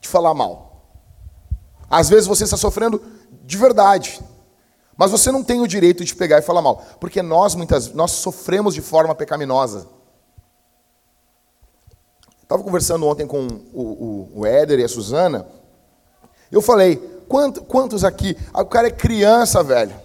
[0.00, 0.86] de falar mal.
[1.90, 3.02] Às vezes você está sofrendo
[3.44, 4.18] de verdade,
[4.96, 8.12] mas você não tem o direito de pegar e falar mal, porque nós muitas nós
[8.12, 9.86] sofremos de forma pecaminosa.
[12.42, 15.46] Estava conversando ontem com o, o, o Éder e a Suzana.
[16.50, 16.96] Eu falei,
[17.68, 18.36] quantos, aqui?
[18.54, 20.01] O cara é criança, velho.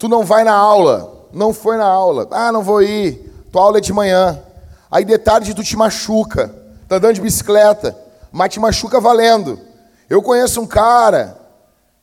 [0.00, 2.26] Tu não vai na aula, não foi na aula.
[2.30, 3.30] Ah, não vou ir.
[3.52, 4.42] Tua aula é de manhã.
[4.90, 6.48] Aí de tarde tu te machuca.
[6.88, 7.94] Tá andando de bicicleta,
[8.32, 9.60] mas te machuca valendo.
[10.08, 11.38] Eu conheço um cara,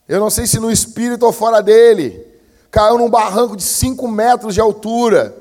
[0.08, 2.24] eu não sei se no espírito ou fora dele,
[2.70, 5.36] caiu num barranco de 5 metros de altura,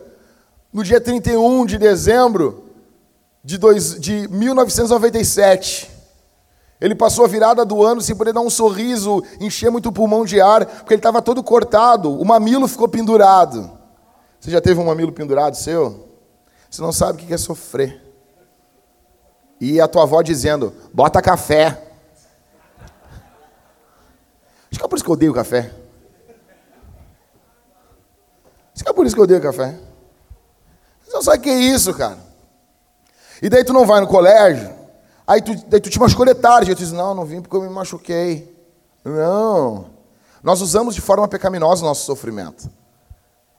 [0.72, 2.64] no dia 31 de dezembro
[3.44, 5.90] de, dois, de 1997.
[6.80, 10.24] Ele passou a virada do ano sem poder dar um sorriso, encher muito o pulmão
[10.24, 13.70] de ar, porque ele estava todo cortado, o mamilo ficou pendurado.
[14.38, 16.06] Você já teve um mamilo pendurado seu?
[16.70, 18.02] Você não sabe o que é sofrer.
[19.58, 21.82] E a tua avó dizendo: bota café.
[24.70, 25.72] Acho que é por isso que eu odeio café.
[28.74, 29.74] Acho que é por isso que eu odeio café.
[31.02, 32.18] Você não sabe o que é isso, cara.
[33.40, 34.75] E daí tu não vai no colégio,
[35.26, 36.70] Aí tu, tu te machucou de tarde.
[36.70, 38.54] Eu disse, não, não vim porque eu me machuquei.
[39.04, 39.86] Não.
[40.42, 42.70] Nós usamos de forma pecaminosa o nosso sofrimento.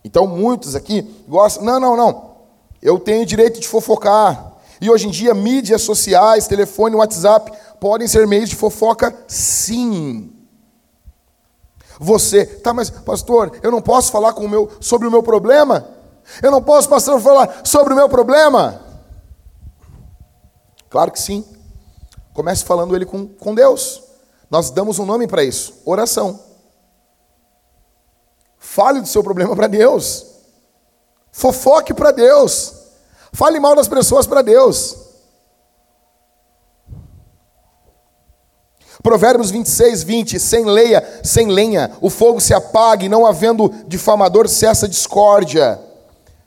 [0.04, 2.38] Então muitos aqui gostam, não, não, não.
[2.82, 4.54] Eu tenho direito de fofocar.
[4.80, 10.32] E hoje em dia, mídias sociais, telefone, WhatsApp, podem ser meios de fofoca, sim.
[12.00, 15.88] Você, tá, mas pastor, eu não posso falar com o meu, sobre o meu problema?
[16.44, 18.82] Eu não posso, pastor, falar sobre o meu problema?
[20.90, 21.44] Claro que sim.
[22.38, 24.04] Comece falando ele com, com Deus.
[24.48, 26.40] Nós damos um nome para isso: oração.
[28.60, 30.24] Fale do seu problema para Deus.
[31.32, 32.76] Fofoque para Deus.
[33.34, 34.96] Fale mal das pessoas para Deus.
[39.02, 44.88] Provérbios 26, 20: sem leia, sem lenha, o fogo se apague, não havendo difamador, cessa
[44.88, 45.80] discórdia.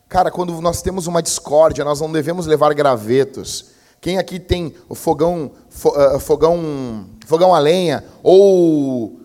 [0.09, 3.80] Cara, quando nós temos uma discórdia, nós não devemos levar gravetos.
[4.01, 5.51] Quem aqui tem o fogão,
[5.97, 9.21] eh, fogão, fogão a lenha ou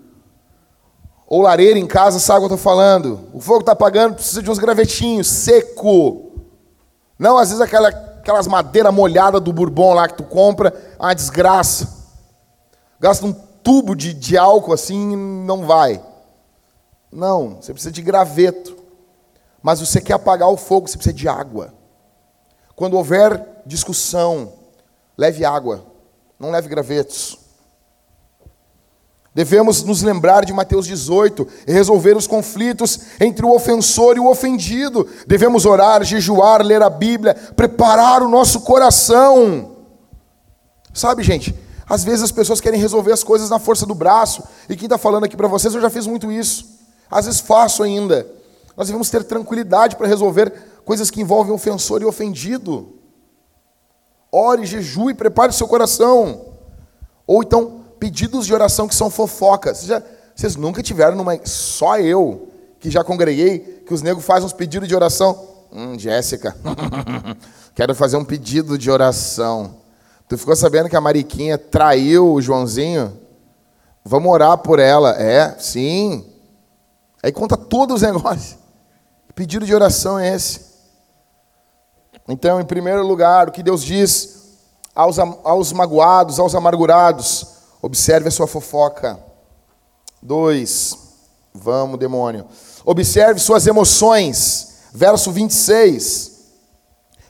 [1.27, 3.19] ou lareira em casa, sabe o que eu estou falando?
[3.33, 6.31] O fogo está apagando, precisa de uns gravetinhos, seco.
[7.17, 11.89] Não, às vezes aquela, aquelas madeiras molhadas do bourbon lá que tu compra, uma desgraça.
[12.99, 15.99] Gasta um tubo de, de álcool assim não vai.
[17.11, 18.77] Não, você precisa de graveto.
[19.63, 21.73] Mas você quer apagar o fogo, você precisa de água.
[22.75, 24.53] Quando houver discussão,
[25.17, 25.85] Leve água,
[26.39, 27.37] não leve gravetos.
[29.35, 34.29] Devemos nos lembrar de Mateus 18 e resolver os conflitos entre o ofensor e o
[34.29, 35.05] ofendido.
[35.27, 39.75] Devemos orar, jejuar, ler a Bíblia, preparar o nosso coração.
[40.93, 41.53] Sabe, gente,
[41.85, 44.97] às vezes as pessoas querem resolver as coisas na força do braço, e quem está
[44.97, 46.79] falando aqui para vocês, eu já fiz muito isso.
[47.11, 48.25] Às vezes faço ainda.
[48.77, 50.51] Nós devemos ter tranquilidade para resolver
[50.85, 52.94] coisas que envolvem ofensor e ofendido.
[54.37, 56.47] Ore, jejue, prepare seu coração.
[57.25, 59.77] Ou então, pedidos de oração que são fofocas.
[59.77, 60.03] Vocês, já,
[60.35, 61.39] vocês nunca tiveram numa.
[61.45, 65.41] Só eu, que já congreguei, que os negros fazem uns pedidos de oração.
[65.71, 66.53] Hum, Jéssica,
[67.73, 69.77] quero fazer um pedido de oração.
[70.27, 73.17] Tu ficou sabendo que a Mariquinha traiu o Joãozinho?
[74.03, 75.11] Vamos orar por ela.
[75.11, 76.25] É, sim.
[77.23, 78.57] Aí conta todos os negócios.
[79.27, 80.74] Que pedido de oração é esse?
[82.27, 84.57] Então, em primeiro lugar, o que Deus diz
[84.93, 87.47] aos, aos magoados, aos amargurados,
[87.81, 89.19] observe a sua fofoca.
[90.21, 91.05] Dois,
[91.55, 92.45] Vamos, demônio.
[92.83, 94.75] Observe suas emoções.
[94.93, 96.31] Verso 26.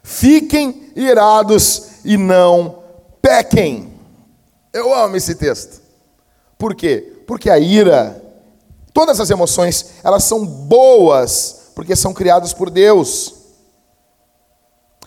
[0.01, 2.79] Fiquem irados e não
[3.21, 3.93] pequem.
[4.73, 5.81] Eu amo esse texto.
[6.57, 7.23] Por quê?
[7.27, 8.21] Porque a ira,
[8.93, 13.33] todas as emoções, elas são boas, porque são criadas por Deus.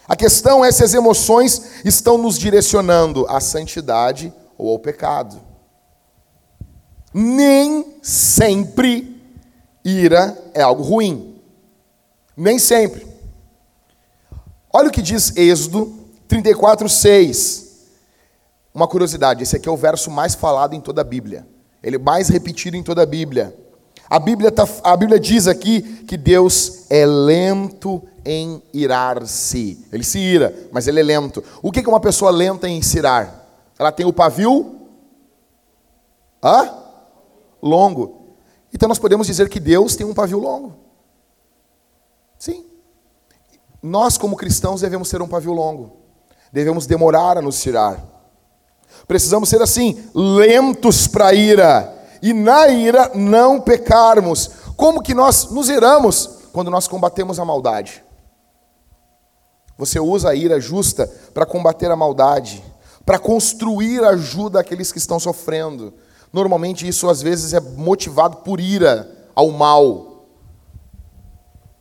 [0.09, 5.39] A questão é se as emoções estão nos direcionando à santidade ou ao pecado.
[7.13, 9.21] Nem sempre
[9.85, 11.39] ira é algo ruim.
[12.35, 13.07] Nem sempre.
[14.73, 15.93] Olha o que diz Êxodo
[16.27, 17.69] 34, 6.
[18.73, 21.47] Uma curiosidade, esse aqui é o verso mais falado em toda a Bíblia.
[21.83, 23.55] Ele é mais repetido em toda a Bíblia.
[24.09, 29.87] A Bíblia, tá, a Bíblia diz aqui que Deus é lento em irar-se.
[29.91, 31.43] Ele se ira, mas ele é lento.
[31.63, 33.47] O que é uma pessoa lenta em se irar?
[33.79, 34.77] Ela tem o pavio
[36.45, 36.71] Hã?
[37.63, 38.37] longo.
[38.73, 40.75] Então nós podemos dizer que Deus tem um pavio longo.
[42.39, 42.67] Sim.
[43.83, 45.97] Nós, como cristãos, devemos ter um pavio longo.
[46.53, 48.05] Devemos demorar a nos tirar.
[49.07, 51.95] Precisamos ser assim, lentos para a ira.
[52.21, 54.51] E na ira não pecarmos.
[54.77, 56.39] Como que nós nos iramos?
[56.53, 58.05] Quando nós combatemos a maldade.
[59.79, 62.63] Você usa a ira justa para combater a maldade,
[63.07, 65.95] para construir ajuda àqueles que estão sofrendo.
[66.33, 70.27] Normalmente isso às vezes é motivado por ira ao mal.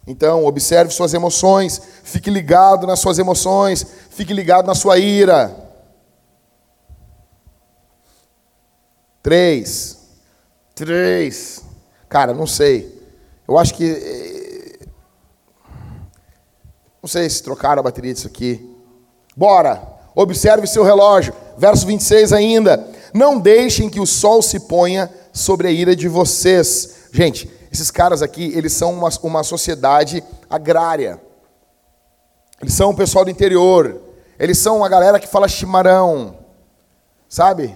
[0.05, 5.53] Então, observe suas emoções, fique ligado nas suas emoções, fique ligado na sua ira.
[9.21, 9.97] Três.
[10.73, 11.61] Três.
[12.07, 12.95] Cara, não sei.
[13.45, 14.36] Eu acho que
[17.07, 18.69] não sei se trocaram a bateria disso aqui.
[19.33, 19.81] Bora!
[20.13, 21.33] Observe seu relógio.
[21.57, 22.85] Verso 26 ainda.
[23.13, 27.07] Não deixem que o sol se ponha sobre a ira de vocês.
[27.13, 31.21] Gente, esses caras aqui, eles são uma, uma sociedade agrária.
[32.61, 34.01] Eles são o pessoal do interior.
[34.37, 36.35] Eles são uma galera que fala chimarrão.
[37.29, 37.73] Sabe?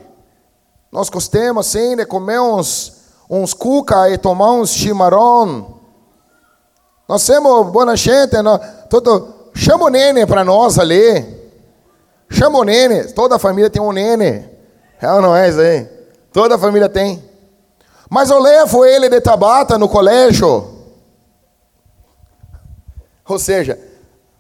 [0.92, 5.80] Nós gostamos assim de comer uns, uns cuca e tomar uns chimarrão.
[7.12, 11.26] Nós temos boa gente, nós, todo, chama o nene para nós ali.
[12.30, 13.04] Chama o nene.
[13.12, 14.50] Toda a família tem um nene.
[15.02, 15.90] É ou não é isso aí?
[16.32, 17.22] Toda a família tem.
[18.10, 20.70] Mas eu levo ele de Tabata no colégio.
[23.28, 23.78] Ou seja,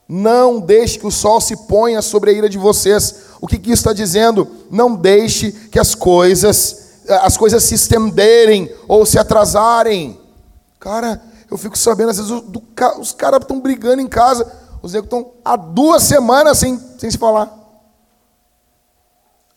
[0.07, 3.23] não deixe que o sol se ponha sobre a ira de vocês.
[3.41, 4.49] O que, que isso está dizendo?
[4.71, 10.17] Não deixe que as coisas, as coisas se estenderem ou se atrasarem.
[10.79, 12.63] Cara, eu fico sabendo, às vezes, do,
[12.97, 14.49] os caras estão brigando em casa,
[14.81, 17.53] os negros estão há duas semanas sem, sem se falar.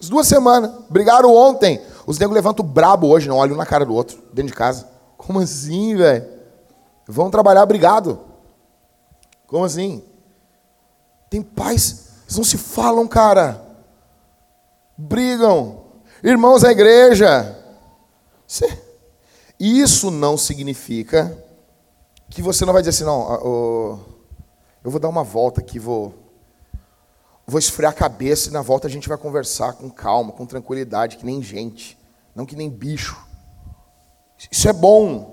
[0.00, 0.72] As duas semanas.
[0.90, 1.80] Brigaram ontem.
[2.04, 4.88] Os negros levantam brabo hoje, não olham na cara do outro, dentro de casa.
[5.16, 6.28] Como assim, velho?
[7.07, 8.18] Vão trabalhar brigado.
[9.46, 10.02] Como assim?
[11.30, 13.64] Tem pais, eles não se falam, cara.
[14.98, 15.85] Brigam.
[16.24, 17.57] Irmãos da igreja.
[19.61, 21.43] Isso não significa
[22.30, 23.32] que você não vai dizer assim, não,
[24.82, 26.14] eu vou dar uma volta aqui, vou,
[27.46, 31.16] vou esfriar a cabeça e na volta a gente vai conversar com calma, com tranquilidade,
[31.16, 31.98] que nem gente,
[32.34, 33.16] não que nem bicho.
[34.50, 35.32] Isso é bom.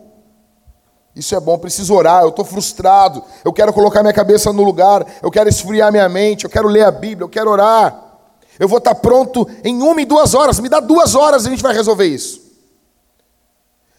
[1.13, 5.05] Isso é bom, preciso orar, eu estou frustrado, eu quero colocar minha cabeça no lugar,
[5.21, 8.11] eu quero esfriar minha mente, eu quero ler a Bíblia, eu quero orar.
[8.57, 11.51] Eu vou estar pronto em uma e duas horas, me dá duas horas e a
[11.51, 12.40] gente vai resolver isso.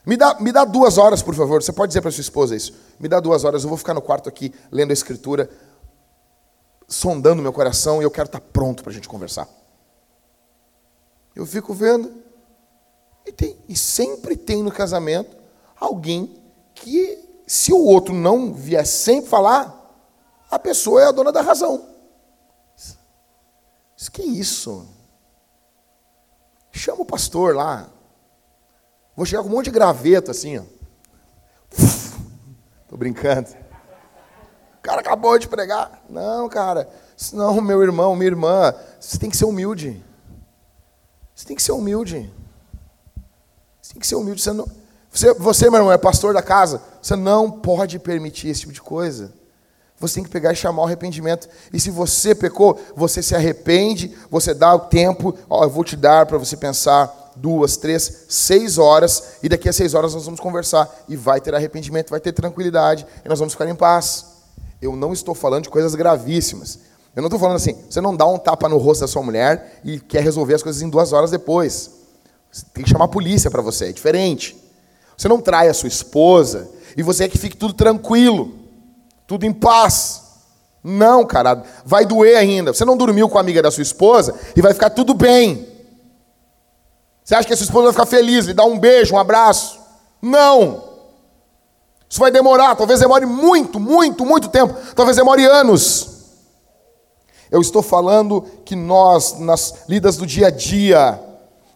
[0.05, 1.62] Me dá, me dá duas horas, por favor.
[1.62, 2.75] Você pode dizer para sua esposa isso.
[2.99, 5.49] Me dá duas horas, eu vou ficar no quarto aqui lendo a escritura,
[6.88, 9.49] sondando meu coração e eu quero estar pronto para a gente conversar.
[11.35, 12.23] Eu fico vendo.
[13.25, 15.37] E, tem, e sempre tem no casamento
[15.79, 16.37] alguém
[16.75, 19.79] que, se o outro não vier sempre falar,
[20.51, 21.89] a pessoa é a dona da razão.
[23.97, 24.87] Isso que é isso?
[26.72, 27.89] Chama o pastor lá,
[29.17, 30.63] Vou chegar com um monte de graveto assim, ó.
[32.89, 33.49] Tô brincando.
[34.79, 36.03] O cara acabou de pregar.
[36.09, 36.89] Não, cara.
[37.33, 38.75] Não, meu irmão, minha irmã.
[38.99, 40.03] Você tem que ser humilde.
[41.35, 42.33] Você tem que ser humilde.
[43.81, 44.43] Você tem que ser humilde.
[44.43, 44.67] Você, não,
[45.11, 46.83] você, você, meu irmão, é pastor da casa.
[47.01, 49.33] Você não pode permitir esse tipo de coisa.
[49.99, 51.49] Você tem que pegar e chamar o arrependimento.
[51.73, 55.37] E se você pecou, você se arrepende, você dá o tempo.
[55.49, 59.72] Ó, eu vou te dar para você pensar duas, três, seis horas, e daqui a
[59.72, 60.89] seis horas nós vamos conversar.
[61.09, 64.26] E vai ter arrependimento, vai ter tranquilidade, e nós vamos ficar em paz.
[64.80, 66.78] Eu não estou falando de coisas gravíssimas.
[67.14, 69.80] Eu não estou falando assim, você não dá um tapa no rosto da sua mulher
[69.85, 71.91] e quer resolver as coisas em duas horas depois.
[72.51, 74.57] Você tem que chamar a polícia para você, é diferente.
[75.16, 78.55] Você não trai a sua esposa e você quer que fique tudo tranquilo,
[79.26, 80.22] tudo em paz.
[80.83, 82.72] Não, cara, vai doer ainda.
[82.72, 85.68] Você não dormiu com a amiga da sua esposa e vai ficar tudo bem.
[87.25, 89.79] Você acha que a sua esposa vai ficar feliz, lhe dar um beijo, um abraço?
[90.20, 90.93] Não.
[92.09, 96.09] Isso vai demorar, talvez demore muito, muito, muito tempo, talvez demore anos.
[97.51, 101.18] Eu estou falando que nós, nas lidas do dia a dia,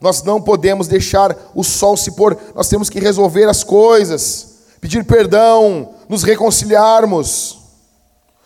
[0.01, 5.05] nós não podemos deixar o sol se pôr, nós temos que resolver as coisas, pedir
[5.05, 7.59] perdão, nos reconciliarmos.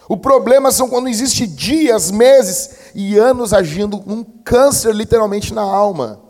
[0.09, 6.30] O problema são quando existe dias, meses e anos agindo um câncer literalmente na alma.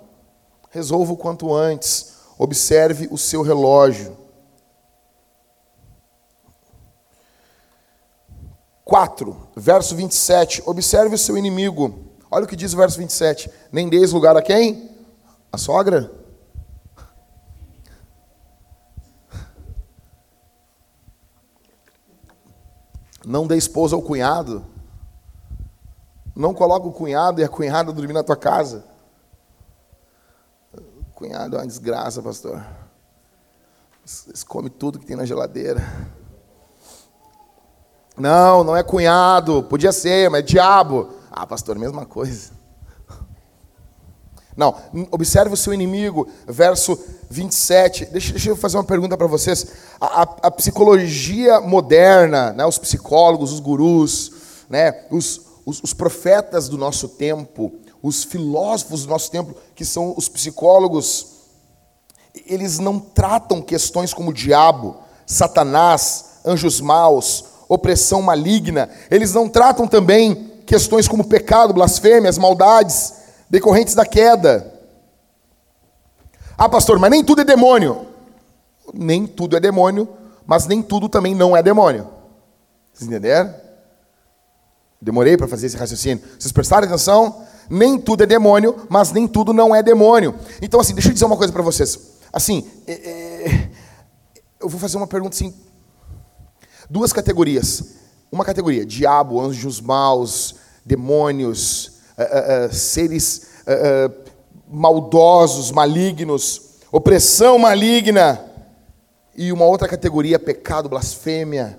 [0.71, 2.15] Resolva o quanto antes.
[2.39, 4.17] Observe o seu relógio.
[8.85, 10.63] 4, verso 27.
[10.67, 12.11] Observe o seu inimigo.
[12.31, 13.51] Olha o que diz o verso 27.
[13.71, 14.91] Nem deis lugar a quem?
[15.53, 16.11] A sogra?
[23.25, 24.65] Não dê esposa ao cunhado.
[26.35, 28.85] Não coloque o cunhado e a cunhada dormir na tua casa.
[31.21, 32.65] Cunhado é uma desgraça, pastor.
[34.27, 35.87] Eles comem tudo que tem na geladeira.
[38.17, 39.63] Não, não é cunhado.
[39.65, 41.11] Podia ser, mas é diabo.
[41.31, 42.53] Ah, pastor, mesma coisa.
[44.57, 44.75] Não,
[45.11, 46.99] observe o seu inimigo, verso
[47.29, 48.07] 27.
[48.07, 49.67] Deixa, deixa eu fazer uma pergunta para vocês.
[50.01, 54.33] A, a, a, psicologia moderna, né, os psicólogos, os gurus,
[54.71, 60.15] né, os, os, os profetas do nosso tempo, os filósofos do nosso tempo, que são
[60.17, 61.27] os psicólogos,
[62.47, 64.97] eles não tratam questões como diabo,
[65.27, 68.89] Satanás, anjos maus, opressão maligna.
[69.11, 73.15] Eles não tratam também questões como pecado, blasfêmias, maldades
[73.49, 74.73] decorrentes da queda.
[76.57, 78.07] Ah, pastor, mas nem tudo é demônio.
[78.93, 80.09] Nem tudo é demônio,
[80.47, 82.09] mas nem tudo também não é demônio.
[82.93, 83.55] Vocês entenderam?
[85.01, 86.23] Demorei para fazer esse raciocínio.
[86.39, 87.47] Vocês prestaram atenção?
[87.71, 90.35] Nem tudo é demônio, mas nem tudo não é demônio.
[90.61, 92.19] Então, assim, deixa eu dizer uma coisa para vocês.
[92.33, 93.71] Assim, é, é,
[94.61, 95.55] eu vou fazer uma pergunta assim.
[96.91, 97.85] Duas categorias.
[98.31, 104.13] Uma categoria: diabo, anjos maus, demônios, uh, uh, seres uh,
[104.69, 108.45] maldosos, malignos, opressão maligna,
[109.37, 111.79] e uma outra categoria, pecado, blasfêmia.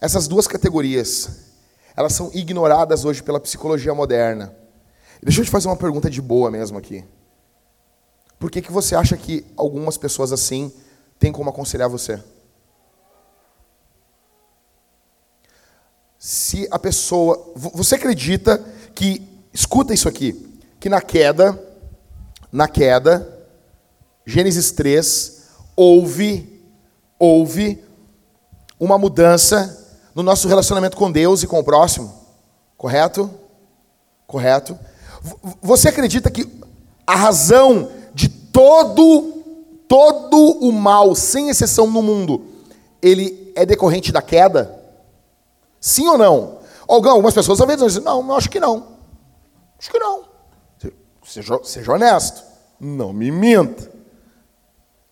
[0.00, 1.30] Essas duas categorias,
[1.96, 4.54] elas são ignoradas hoje pela psicologia moderna.
[5.22, 7.04] Deixa eu te fazer uma pergunta de boa mesmo aqui.
[8.38, 10.72] Por que, que você acha que algumas pessoas assim
[11.18, 12.22] têm como aconselhar você?
[16.18, 17.52] Se a pessoa.
[17.56, 18.58] Você acredita
[18.94, 21.58] que Escuta isso aqui, que na queda,
[22.52, 23.28] na queda,
[24.24, 25.42] Gênesis 3,
[25.74, 26.62] houve,
[27.18, 27.82] houve
[28.78, 32.14] uma mudança no nosso relacionamento com Deus e com o próximo.
[32.76, 33.28] Correto?
[34.28, 34.78] Correto?
[35.60, 36.46] Você acredita que
[37.06, 39.38] a razão de todo
[39.88, 42.44] todo o mal, sem exceção no mundo,
[43.00, 44.78] ele é decorrente da queda?
[45.80, 46.58] Sim ou não?
[46.86, 48.98] Algumas pessoas às vezes dizem, não, eu acho que não.
[49.78, 50.24] Acho que não.
[51.24, 52.42] Seja, seja honesto.
[52.78, 53.90] Não me minta.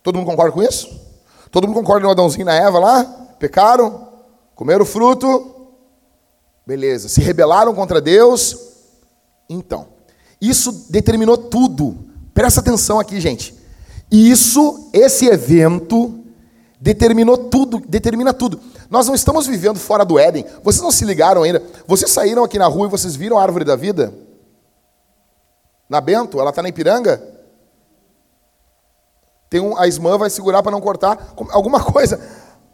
[0.03, 0.99] Todo mundo concorda com isso?
[1.51, 3.03] Todo mundo concorda no Adãozinho e na Eva lá?
[3.39, 4.07] Pecaram?
[4.55, 5.69] Comeram o fruto?
[6.65, 7.09] Beleza.
[7.09, 8.57] Se rebelaram contra Deus?
[9.49, 9.87] Então,
[10.41, 11.97] isso determinou tudo.
[12.33, 13.57] Presta atenção aqui, gente.
[14.11, 16.23] Isso, esse evento,
[16.79, 18.59] determinou tudo, determina tudo.
[18.89, 20.45] Nós não estamos vivendo fora do Éden.
[20.63, 21.61] Vocês não se ligaram ainda?
[21.85, 24.13] Vocês saíram aqui na rua e vocês viram a árvore da vida?
[25.89, 27.21] Na Bento, ela está na Ipiranga.
[29.49, 31.33] Tem um, a Ismã vai segurar para não cortar.
[31.51, 32.19] Alguma coisa.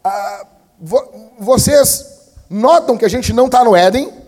[0.02, 0.46] Ah,
[0.80, 1.02] vo,
[1.38, 4.23] vocês notam que a gente não está no Éden?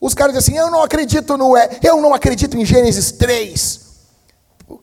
[0.00, 3.80] Os caras dizem assim, eu não acredito no Éden, eu não acredito em Gênesis 3.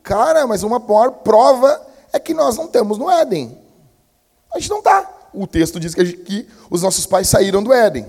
[0.04, 3.58] Cara, mas uma maior prova é que nós não estamos no Éden.
[4.54, 5.10] A gente não está.
[5.34, 8.06] O texto diz que, gente, que os nossos pais saíram do Éden.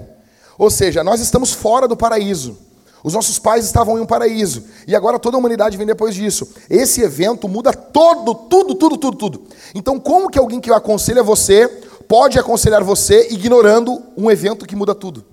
[0.59, 2.59] Ou seja, nós estamos fora do paraíso.
[3.03, 4.65] Os nossos pais estavam em um paraíso.
[4.87, 6.49] E agora toda a humanidade vem depois disso.
[6.69, 9.43] Esse evento muda todo, tudo, tudo, tudo, tudo.
[9.75, 11.69] Então, como que alguém que aconselha você
[12.09, 15.25] pode aconselhar você ignorando um evento que muda tudo?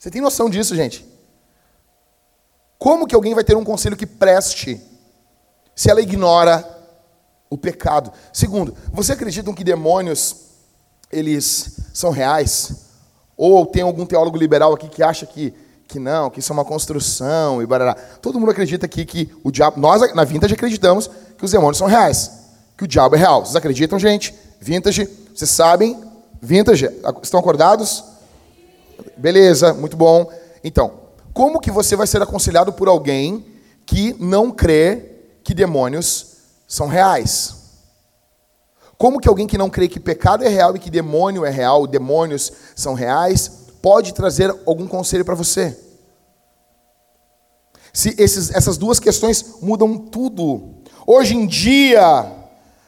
[0.00, 1.06] Você tem noção disso, gente?
[2.78, 4.80] Como que alguém vai ter um conselho que preste
[5.76, 6.66] se ela ignora
[7.50, 8.10] o pecado?
[8.32, 10.36] Segundo, você acredita que demônios
[11.12, 12.86] eles são reais?
[13.36, 15.52] Ou tem algum teólogo liberal aqui que acha que
[15.86, 17.94] que não, que isso é uma construção e barará.
[17.94, 19.80] Todo mundo acredita aqui que o diabo.
[19.80, 22.30] Nós, na Vintage, acreditamos que os demônios são reais.
[22.78, 23.44] que o diabo é real.
[23.44, 24.32] Vocês acreditam, gente?
[24.60, 26.00] Vintage, vocês sabem?
[26.40, 26.88] Vintage,
[27.22, 28.04] estão acordados?
[29.16, 30.30] Beleza, muito bom.
[30.62, 31.00] Então,
[31.32, 33.44] como que você vai ser aconselhado por alguém
[33.86, 36.36] que não crê que demônios
[36.66, 37.56] são reais?
[38.98, 41.86] Como que alguém que não crê que pecado é real e que demônio é real,
[41.86, 45.78] demônios são reais, pode trazer algum conselho para você?
[47.92, 50.82] Se esses, essas duas questões mudam tudo.
[51.06, 52.39] Hoje em dia,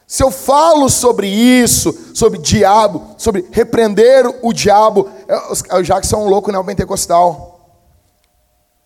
[0.07, 5.09] se eu falo sobre isso, sobre diabo, sobre repreender o diabo,
[5.71, 7.53] eu, já que sou um louco neopentecostal.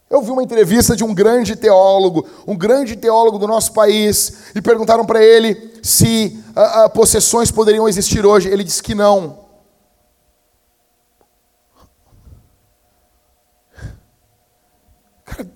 [0.08, 4.62] Eu vi uma entrevista de um grande teólogo, um grande teólogo do nosso país, e
[4.62, 8.48] perguntaram para ele se uh, uh, possessões poderiam existir hoje.
[8.48, 9.46] Ele disse que não.
[15.24, 15.50] Cara,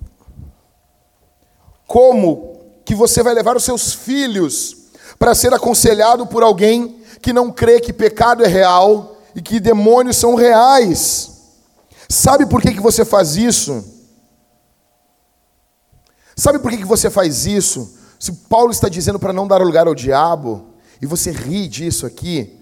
[1.86, 4.79] como que você vai levar os seus filhos
[5.20, 10.16] para ser aconselhado por alguém que não crê que pecado é real e que demônios
[10.16, 11.30] são reais?
[12.08, 13.84] Sabe por que, que você faz isso?
[16.34, 17.98] Sabe por que, que você faz isso?
[18.18, 20.70] Se Paulo está dizendo para não dar lugar ao diabo,
[21.02, 22.58] e você ri disso aqui,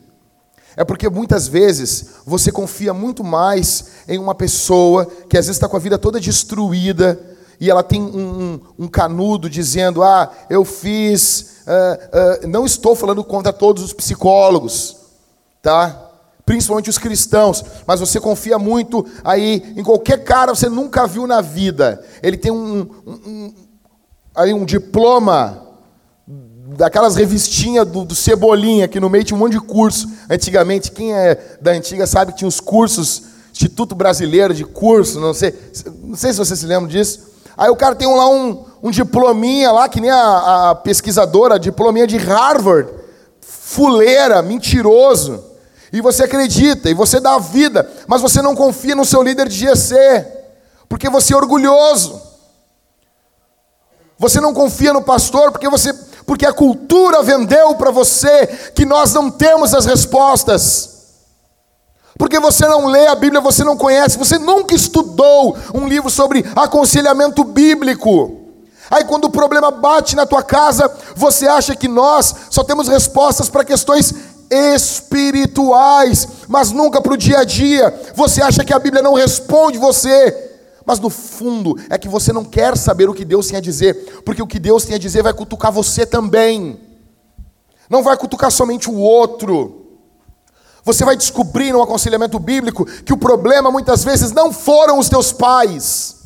[0.77, 5.69] é porque muitas vezes você confia muito mais em uma pessoa que às vezes está
[5.69, 7.21] com a vida toda destruída,
[7.61, 11.59] e ela tem um, um, um canudo dizendo: Ah, eu fiz.
[11.67, 14.97] Uh, uh, não estou falando contra todos os psicólogos,
[15.61, 16.09] tá?
[16.47, 21.43] Principalmente os cristãos, mas você confia muito aí em qualquer cara você nunca viu na
[21.43, 22.03] vida.
[22.23, 23.55] Ele tem um, um,
[24.35, 25.69] aí um diploma
[26.77, 30.09] daquelas revistinhas do, do, Cebolinha, que no meio tinha um monte de curso.
[30.31, 35.35] Antigamente, quem é da antiga sabe que tinha os cursos, Instituto Brasileiro de Curso, não
[35.35, 35.53] sei,
[36.03, 37.28] não sei se você se lembra disso.
[37.59, 42.07] Aí o cara tem lá um, um diplominha lá, que nem a, a pesquisadora, diplominha
[42.07, 42.89] de Harvard,
[43.41, 45.45] fuleira, mentiroso.
[45.93, 49.49] E você acredita, e você dá a vida, mas você não confia no seu líder
[49.49, 50.27] de GC,
[50.89, 52.23] porque você é orgulhoso.
[54.19, 55.93] Você não confia no pastor porque você
[56.27, 60.98] porque a cultura vendeu para você que nós não temos as respostas.
[62.19, 66.45] Porque você não lê a Bíblia, você não conhece, você nunca estudou um livro sobre
[66.57, 68.37] aconselhamento bíblico.
[68.91, 73.49] Aí quando o problema bate na tua casa, você acha que nós só temos respostas
[73.49, 74.13] para questões
[74.51, 77.95] espirituais, mas nunca para o dia a dia.
[78.15, 82.45] Você acha que a Bíblia não responde você, mas no fundo é que você não
[82.45, 85.23] quer saber o que Deus tem a dizer, porque o que Deus tem a dizer
[85.23, 86.81] vai cutucar você também,
[87.89, 89.78] não vai cutucar somente o outro.
[90.89, 95.31] Você vai descobrir no aconselhamento bíblico que o problema muitas vezes não foram os teus
[95.31, 96.17] pais.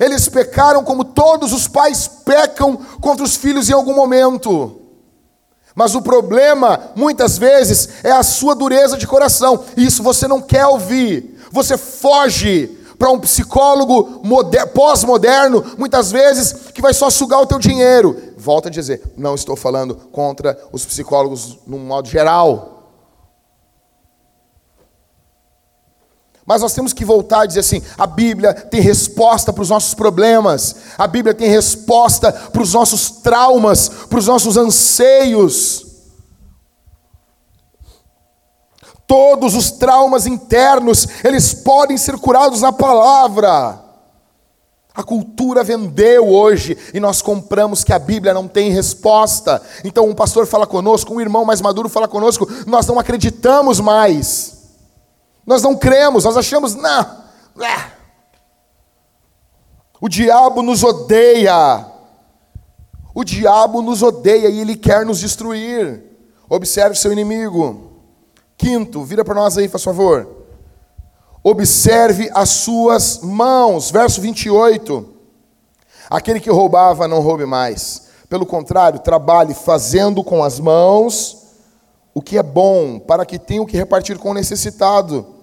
[0.00, 4.80] Eles pecaram como todos os pais pecam contra os filhos em algum momento.
[5.72, 9.64] Mas o problema, muitas vezes, é a sua dureza de coração.
[9.76, 11.38] E isso você não quer ouvir.
[11.52, 14.20] Você foge para um psicólogo
[14.74, 18.34] pós-moderno, muitas vezes, que vai só sugar o teu dinheiro.
[18.36, 22.78] Volto a dizer, não estou falando contra os psicólogos no modo geral.
[26.50, 29.94] Mas nós temos que voltar e dizer assim: a Bíblia tem resposta para os nossos
[29.94, 35.86] problemas, a Bíblia tem resposta para os nossos traumas, para os nossos anseios.
[39.06, 43.84] Todos os traumas internos, eles podem ser curados na palavra.
[44.92, 49.62] A cultura vendeu hoje e nós compramos que a Bíblia não tem resposta.
[49.84, 54.59] Então um pastor fala conosco, um irmão mais maduro fala conosco, nós não acreditamos mais.
[55.50, 57.24] Nós não cremos, nós achamos, não.
[60.00, 61.86] O diabo nos odeia.
[63.12, 66.04] O diabo nos odeia e ele quer nos destruir.
[66.48, 67.90] Observe seu inimigo.
[68.56, 70.28] Quinto, vira para nós aí, por favor.
[71.42, 73.90] Observe as suas mãos.
[73.90, 75.04] Verso 28.
[76.08, 78.06] Aquele que roubava, não roube mais.
[78.28, 81.38] Pelo contrário, trabalhe fazendo com as mãos
[82.14, 85.39] o que é bom, para que tenha o que repartir com o necessitado.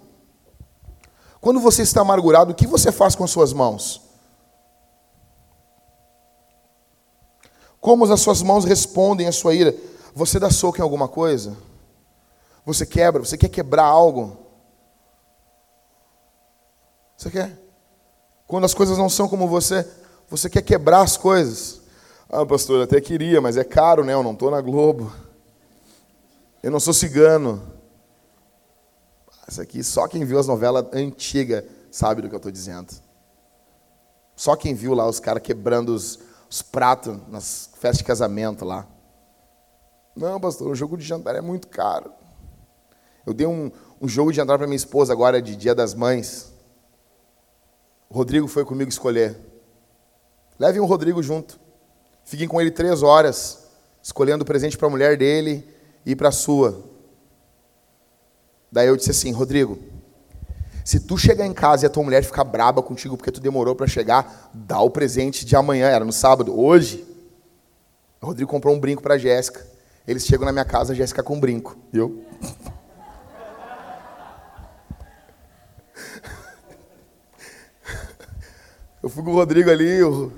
[1.47, 4.01] Quando você está amargurado, o que você faz com as suas mãos?
[7.79, 9.73] Como as suas mãos respondem à sua ira?
[10.13, 11.55] Você dá soco em alguma coisa?
[12.65, 13.23] Você quebra?
[13.23, 14.37] Você quer quebrar algo?
[17.15, 17.57] Você quer?
[18.45, 19.89] Quando as coisas não são como você,
[20.29, 21.79] você quer quebrar as coisas.
[22.27, 24.13] Ah, pastor, eu até queria, mas é caro, né?
[24.13, 25.13] Eu não estou na Globo.
[26.61, 27.76] Eu não sou cigano.
[29.47, 32.93] Isso aqui, só quem viu as novelas antigas sabe do que eu estou dizendo.
[34.35, 36.19] Só quem viu lá os caras quebrando os,
[36.49, 38.87] os pratos nas festas de casamento lá.
[40.15, 42.11] Não, pastor, o jogo de jantar é muito caro.
[43.25, 43.71] Eu dei um,
[44.01, 46.51] um jogo de jantar para minha esposa agora de Dia das Mães.
[48.09, 49.37] O Rodrigo foi comigo escolher.
[50.59, 51.59] Levem o Rodrigo junto.
[52.23, 53.67] Fiquem com ele três horas,
[54.01, 55.67] escolhendo o presente para a mulher dele
[56.05, 56.83] e para a sua.
[58.71, 59.79] Daí eu disse assim, Rodrigo,
[60.83, 63.75] se tu chegar em casa e a tua mulher ficar braba contigo porque tu demorou
[63.75, 67.05] para chegar, dá o presente de amanhã, era no sábado, hoje.
[68.21, 69.65] O Rodrigo comprou um brinco para Jéssica.
[70.07, 71.77] Eles chegam na minha casa, a Jéssica com um brinco.
[71.91, 72.23] E eu.
[79.03, 80.33] Eu fui com o Rodrigo ali, eu,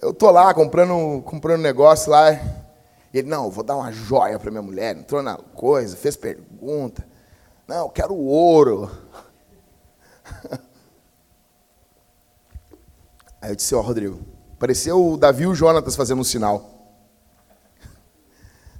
[0.00, 2.40] eu tô lá comprando, comprando negócio lá.
[3.12, 4.96] Ele, não, vou dar uma joia para minha mulher.
[4.96, 7.06] Entrou na coisa, fez pergunta.
[7.66, 8.90] Não, eu quero ouro.
[13.42, 14.20] Aí eu disse, ó, oh, Rodrigo,
[14.58, 16.80] pareceu o Davi e o Jonatas fazendo um sinal.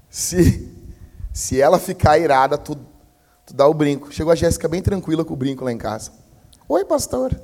[0.09, 0.71] Se,
[1.33, 2.77] se ela ficar irada, tu,
[3.47, 4.13] tu dá o brinco.
[4.13, 6.13] Chegou a Jéssica bem tranquila com o brinco lá em casa.
[6.69, 7.35] Oi, pastor.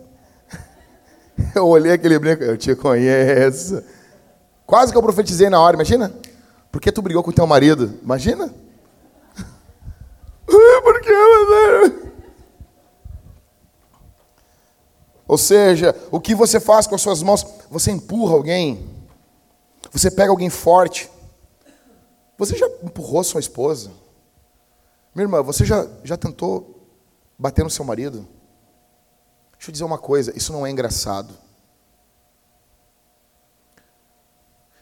[1.55, 3.82] Eu olhei aquele brinco, eu te conheço.
[4.64, 6.12] Quase que eu profetizei na hora, imagina?
[6.77, 7.99] Por que tu brigou com teu marido?
[8.03, 8.55] Imagina?
[10.45, 11.11] Por que,
[15.27, 17.47] Ou seja, o que você faz com as suas mãos?
[17.70, 18.91] Você empurra alguém?
[19.91, 21.11] Você pega alguém forte?
[22.37, 23.91] Você já empurrou sua esposa?
[25.14, 26.87] Minha irmã, você já, já tentou
[27.39, 28.29] bater no seu marido?
[29.53, 31.33] Deixa eu dizer uma coisa, isso não é engraçado.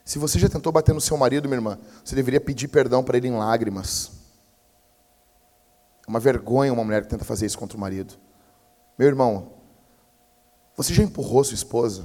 [0.05, 3.17] Se você já tentou bater no seu marido, minha irmã, você deveria pedir perdão para
[3.17, 4.11] ele em lágrimas.
[6.07, 8.15] É uma vergonha uma mulher que tenta fazer isso contra o marido.
[8.99, 9.53] Meu irmão,
[10.77, 12.05] você já empurrou sua esposa?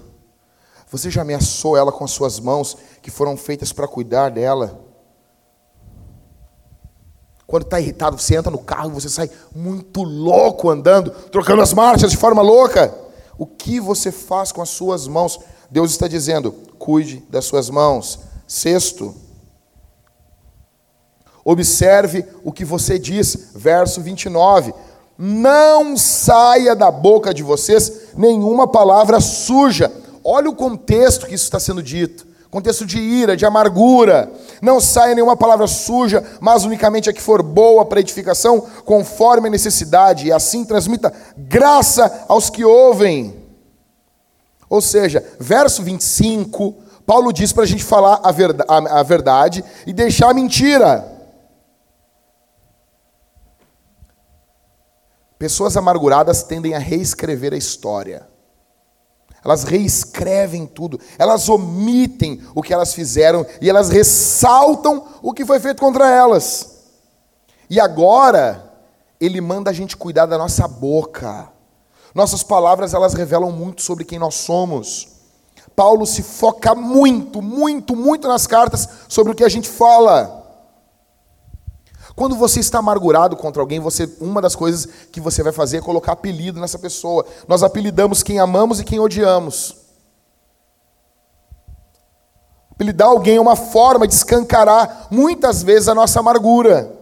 [0.89, 4.85] Você já ameaçou ela com as suas mãos que foram feitas para cuidar dela?
[7.45, 11.73] Quando está irritado, você entra no carro e você sai muito louco andando, trocando as
[11.73, 12.93] marchas de forma louca.
[13.37, 15.39] O que você faz com as suas mãos?
[15.69, 18.19] Deus está dizendo: cuide das suas mãos.
[18.47, 19.15] Sexto,
[21.45, 24.73] observe o que você diz, verso 29.
[25.17, 29.91] Não saia da boca de vocês nenhuma palavra suja.
[30.23, 34.31] Olha o contexto que isso está sendo dito contexto de ira, de amargura.
[34.61, 39.51] Não saia nenhuma palavra suja, mas unicamente a que for boa para edificação, conforme a
[39.51, 43.38] necessidade, e assim transmita graça aos que ouvem.
[44.69, 49.91] Ou seja, verso 25, Paulo diz para a gente falar a verdade, a verdade e
[49.91, 51.19] deixar a mentira.
[55.39, 58.27] Pessoas amarguradas tendem a reescrever a história.
[59.43, 65.59] Elas reescrevem tudo, elas omitem o que elas fizeram e elas ressaltam o que foi
[65.59, 66.77] feito contra elas.
[67.69, 68.69] E agora,
[69.19, 71.49] ele manda a gente cuidar da nossa boca.
[72.13, 75.07] Nossas palavras, elas revelam muito sobre quem nós somos.
[75.75, 80.39] Paulo se foca muito, muito, muito nas cartas sobre o que a gente fala.
[82.15, 85.81] Quando você está amargurado contra alguém, você uma das coisas que você vai fazer é
[85.81, 87.25] colocar apelido nessa pessoa.
[87.47, 89.77] Nós apelidamos quem amamos e quem odiamos.
[92.71, 96.93] Apelidar alguém é uma forma de escancarar muitas vezes a nossa amargura.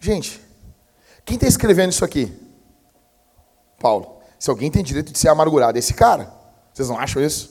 [0.00, 0.45] Gente,
[1.26, 2.32] quem está escrevendo isso aqui?
[3.78, 4.16] Paulo.
[4.38, 6.32] Se alguém tem direito de ser amargurado, é esse cara.
[6.72, 7.50] Vocês não acham isso?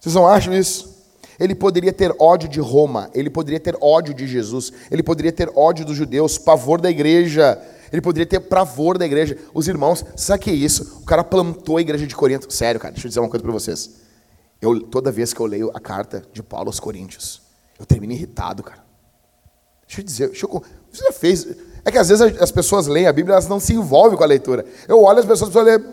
[0.00, 0.94] Vocês não acham isso?
[1.38, 5.50] Ele poderia ter ódio de Roma, ele poderia ter ódio de Jesus, ele poderia ter
[5.54, 7.60] ódio dos judeus, pavor da igreja,
[7.92, 9.36] ele poderia ter pavor da igreja.
[9.52, 11.00] Os irmãos, sabe o que é isso?
[11.02, 12.52] O cara plantou a igreja de Corinto.
[12.52, 13.90] Sério, cara, deixa eu dizer uma coisa para vocês.
[14.60, 17.42] Eu, toda vez que eu leio a carta de Paulo aos Coríntios,
[17.78, 18.84] eu termino irritado, cara.
[19.86, 21.46] Deixa eu dizer, deixa eu, você já fez.
[21.84, 24.26] É que às vezes as pessoas leem a Bíblia, elas não se envolvem com a
[24.26, 24.64] leitura.
[24.88, 25.84] Eu olho as pessoas e ler,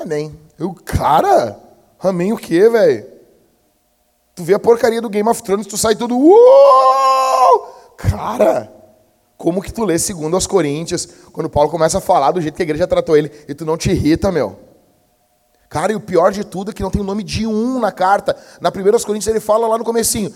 [0.00, 0.38] amém.
[0.58, 1.58] Eu, cara,
[1.98, 3.06] amém o quê, velho?
[4.34, 6.16] Tu vê a porcaria do Game of Thrones, tu sai tudo.
[6.16, 7.94] Uou!
[7.96, 8.72] Cara,
[9.36, 12.62] como que tu lê segundo aos Coríntios, quando Paulo começa a falar do jeito que
[12.62, 14.58] a igreja tratou ele, e tu não te irrita, meu?
[15.68, 17.90] Cara, e o pior de tudo é que não tem o nome de um na
[17.90, 18.36] carta.
[18.60, 20.30] Na primeira aos Coríntios ele fala lá no comecinho.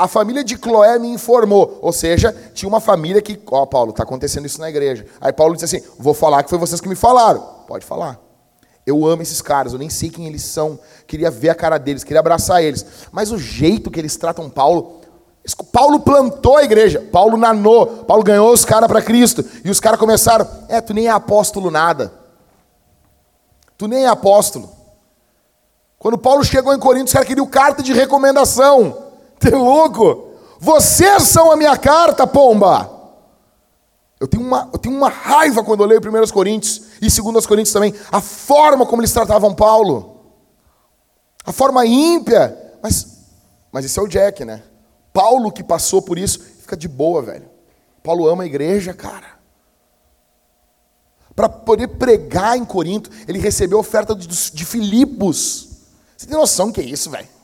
[0.00, 1.78] A família de Cloé me informou.
[1.82, 5.04] Ou seja, tinha uma família que, ó, oh, Paulo, está acontecendo isso na igreja.
[5.20, 7.40] Aí Paulo disse assim: vou falar que foi vocês que me falaram.
[7.66, 8.18] Pode falar.
[8.86, 12.02] Eu amo esses caras, eu nem sei quem eles são, queria ver a cara deles,
[12.02, 12.84] queria abraçar eles.
[13.12, 15.00] Mas o jeito que eles tratam Paulo,
[15.70, 19.44] Paulo plantou a igreja, Paulo nanou, Paulo ganhou os caras para Cristo.
[19.62, 22.10] E os caras começaram, é, tu nem é apóstolo nada.
[23.76, 24.70] Tu nem é apóstolo.
[25.98, 29.09] Quando Paulo chegou em Corinto, os caras queriam carta de recomendação.
[29.40, 30.28] Tem louco?
[30.60, 33.00] Vocês são a minha carta, pomba.
[34.20, 37.72] Eu tenho uma, eu tenho uma raiva quando eu leio 1 Coríntios e 2 Coríntios
[37.72, 37.94] também.
[38.12, 40.20] A forma como eles tratavam Paulo.
[41.44, 42.54] A forma ímpia.
[42.82, 43.16] Mas,
[43.72, 44.62] mas esse é o Jack, né?
[45.10, 47.48] Paulo que passou por isso, fica de boa, velho.
[48.02, 49.40] Paulo ama a igreja, cara.
[51.34, 55.68] Para poder pregar em Corinto, ele recebeu a oferta de, de Filipos.
[56.14, 57.39] Você tem noção que é isso, velho?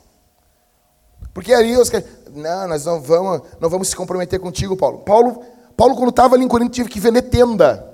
[1.37, 5.01] Porque ali os caras, não, nós não vamos, não vamos se comprometer contigo, Paulo.
[5.01, 5.45] Paulo,
[5.77, 7.87] Paulo quando estava ali em Corinto, teve que vender tenda.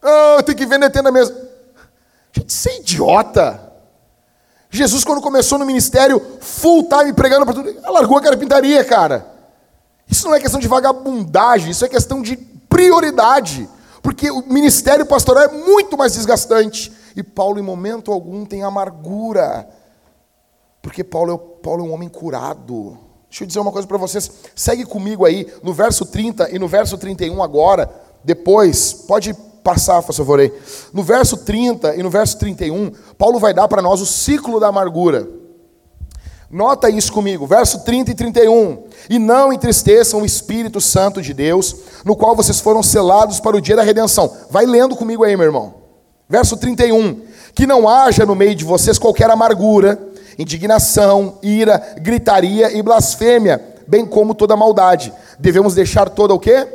[0.00, 1.34] Ah, tem que vender tenda mesmo.
[2.32, 3.72] Gente, você é idiota.
[4.70, 9.26] Jesus, quando começou no ministério, full time pregando para tudo, largou a carpintaria, cara.
[10.08, 13.68] Isso não é questão de vagabundagem, isso é questão de prioridade.
[14.00, 16.92] Porque o ministério pastoral é muito mais desgastante.
[17.16, 19.68] E Paulo, em momento algum, tem amargura.
[20.86, 22.96] Porque Paulo é, Paulo é um homem curado.
[23.28, 24.30] Deixa eu dizer uma coisa para vocês.
[24.54, 27.90] Segue comigo aí, no verso 30 e no verso 31 agora.
[28.22, 29.34] Depois, pode
[29.64, 30.52] passar, por favor aí.
[30.92, 34.68] No verso 30 e no verso 31, Paulo vai dar para nós o ciclo da
[34.68, 35.28] amargura.
[36.48, 38.84] Nota isso comigo, verso 30 e 31.
[39.10, 41.74] E não entristeçam o Espírito Santo de Deus,
[42.04, 44.32] no qual vocês foram selados para o dia da redenção.
[44.50, 45.74] Vai lendo comigo aí, meu irmão.
[46.28, 47.22] Verso 31.
[47.56, 54.04] Que não haja no meio de vocês qualquer amargura, indignação, ira, gritaria e blasfêmia, bem
[54.04, 55.12] como toda maldade.
[55.38, 56.66] Devemos deixar toda o quê?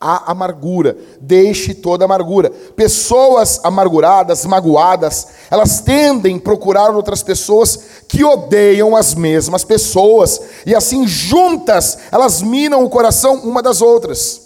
[0.00, 0.96] a amargura.
[1.20, 2.50] Deixe toda amargura.
[2.50, 10.40] Pessoas amarguradas, magoadas, elas tendem a procurar outras pessoas que odeiam as mesmas pessoas.
[10.64, 14.40] E assim, juntas, elas minam o coração uma das outras.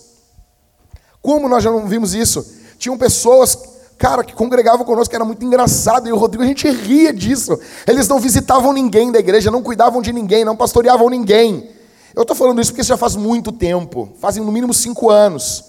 [1.20, 2.44] Como nós já não vimos isso?
[2.78, 3.56] Tinham pessoas,
[4.02, 7.56] cara, que congregavam conosco, era muito engraçado, e o Rodrigo, a gente ria disso.
[7.86, 11.70] Eles não visitavam ninguém da igreja, não cuidavam de ninguém, não pastoreavam ninguém.
[12.12, 15.62] Eu estou falando isso porque isso já faz muito tempo, fazem no mínimo cinco anos.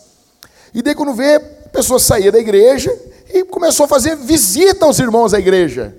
[0.74, 2.92] E daí quando vê, a pessoa saía da igreja
[3.32, 5.96] e começou a fazer visita aos irmãos da igreja.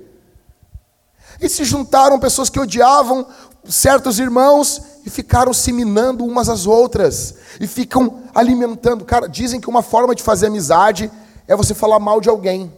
[1.41, 3.28] E se juntaram pessoas que odiavam
[3.68, 7.37] certos irmãos e ficaram se minando umas às outras.
[7.61, 9.05] E ficam alimentando.
[9.05, 11.09] Cara, dizem que uma forma de fazer amizade
[11.47, 12.72] é você falar mal de alguém.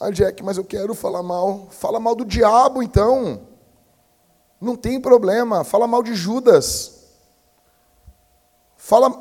[0.00, 1.68] Ah, Jack, mas eu quero falar mal.
[1.70, 3.42] Fala mal do diabo, então.
[4.60, 5.62] Não tem problema.
[5.62, 7.02] Fala mal de Judas.
[8.76, 9.12] Fala,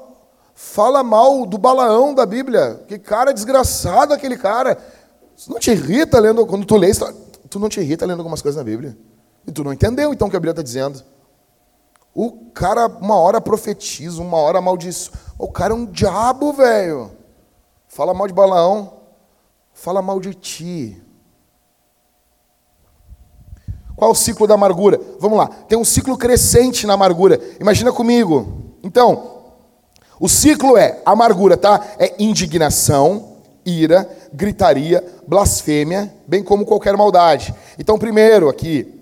[0.56, 2.84] fala mal do Balaão da Bíblia.
[2.88, 4.76] Que cara desgraçado aquele cara.
[5.38, 6.92] Isso não te irrita lendo, quando tu lê,
[7.48, 8.98] tu não te irrita lendo algumas coisas na Bíblia.
[9.46, 11.04] E tu não entendeu então o que a Bíblia está dizendo.
[12.14, 15.14] O cara, uma hora profetiza, uma hora amaldiçoa.
[15.42, 17.10] O cara é um diabo, velho.
[17.88, 18.94] Fala mal de Balaão.
[19.74, 21.02] Fala mal de ti.
[23.96, 25.02] Qual o ciclo da amargura?
[25.20, 25.48] Vamos lá.
[25.48, 27.42] Tem um ciclo crescente na amargura.
[27.60, 28.76] Imagina comigo.
[28.84, 29.42] Então,
[30.20, 31.88] o ciclo é amargura, tá?
[31.98, 37.52] É indignação, ira, gritaria, blasfêmia, bem como qualquer maldade.
[37.80, 39.02] Então, primeiro aqui,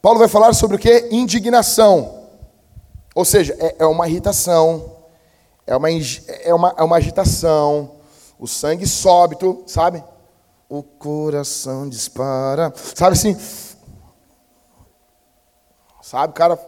[0.00, 1.08] Paulo vai falar sobre o que?
[1.10, 2.22] Indignação.
[3.14, 4.93] Ou seja, é, é uma irritação,
[5.66, 7.92] é uma, é, uma, é uma agitação,
[8.38, 10.04] o sangue súbito, sabe?
[10.68, 13.36] O coração dispara, sabe assim?
[16.02, 16.58] Sabe, cara,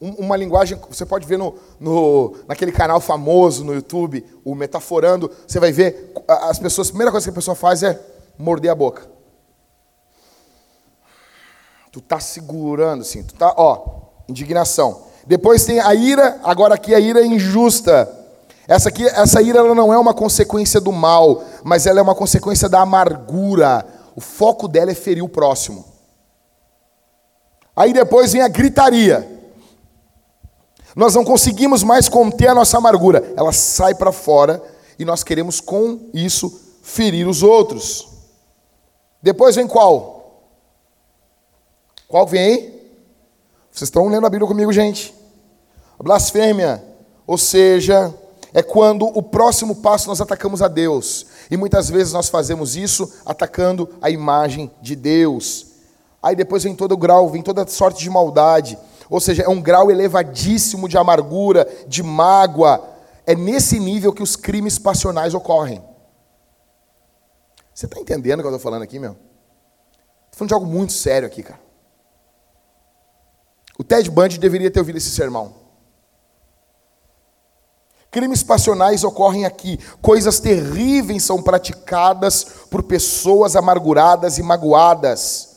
[0.00, 5.58] uma linguagem, você pode ver no, no, naquele canal famoso no YouTube, o Metaforando, você
[5.58, 8.00] vai ver as pessoas, a primeira coisa que a pessoa faz é
[8.38, 9.08] morder a boca.
[11.90, 15.06] Tu tá segurando assim, tu tá, ó, indignação.
[15.26, 18.08] Depois tem a ira, agora aqui a ira é injusta.
[18.68, 22.14] Essa aqui, essa ira ela não é uma consequência do mal, mas ela é uma
[22.14, 23.84] consequência da amargura.
[24.14, 25.84] O foco dela é ferir o próximo.
[27.74, 29.28] Aí depois vem a gritaria.
[30.94, 33.34] Nós não conseguimos mais conter a nossa amargura.
[33.36, 34.62] Ela sai para fora
[34.98, 38.08] e nós queremos com isso ferir os outros.
[39.20, 40.44] Depois vem qual?
[42.06, 42.76] Qual vem?
[43.70, 45.15] Vocês estão lendo a Bíblia comigo, gente?
[45.98, 46.84] A blasfêmia,
[47.26, 48.14] ou seja,
[48.52, 51.26] é quando o próximo passo nós atacamos a Deus.
[51.50, 55.66] E muitas vezes nós fazemos isso atacando a imagem de Deus.
[56.22, 58.78] Aí depois vem todo o grau, vem toda sorte de maldade.
[59.08, 62.82] Ou seja, é um grau elevadíssimo de amargura, de mágoa.
[63.26, 65.82] É nesse nível que os crimes passionais ocorrem.
[67.74, 69.12] Você está entendendo o que eu estou falando aqui, meu?
[69.12, 71.60] Estou falando de algo muito sério aqui, cara.
[73.78, 75.65] O Ted Bundy deveria ter ouvido esse sermão.
[78.16, 79.78] Crimes passionais ocorrem aqui.
[80.00, 85.48] Coisas terríveis são praticadas por pessoas amarguradas e magoadas.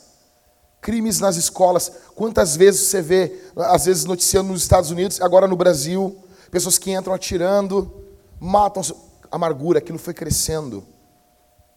[0.78, 1.90] Crimes nas escolas.
[2.14, 6.14] Quantas vezes você vê, às vezes noticiando nos Estados Unidos, agora no Brasil,
[6.50, 7.90] pessoas que entram atirando,
[8.38, 8.82] matam.
[9.32, 10.84] Amargura, aquilo foi crescendo.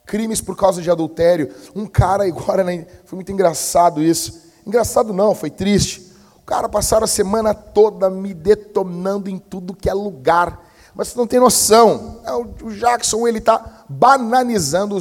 [0.06, 1.50] Crimes por causa de adultério.
[1.74, 4.52] Um cara agora, né, foi muito engraçado isso.
[4.68, 6.12] Engraçado não, foi triste.
[6.40, 10.73] O cara passaram a semana toda me detonando em tudo que é lugar.
[10.96, 12.20] Mas você não tem noção.
[12.26, 14.98] É, o Jackson, ele está bananizando,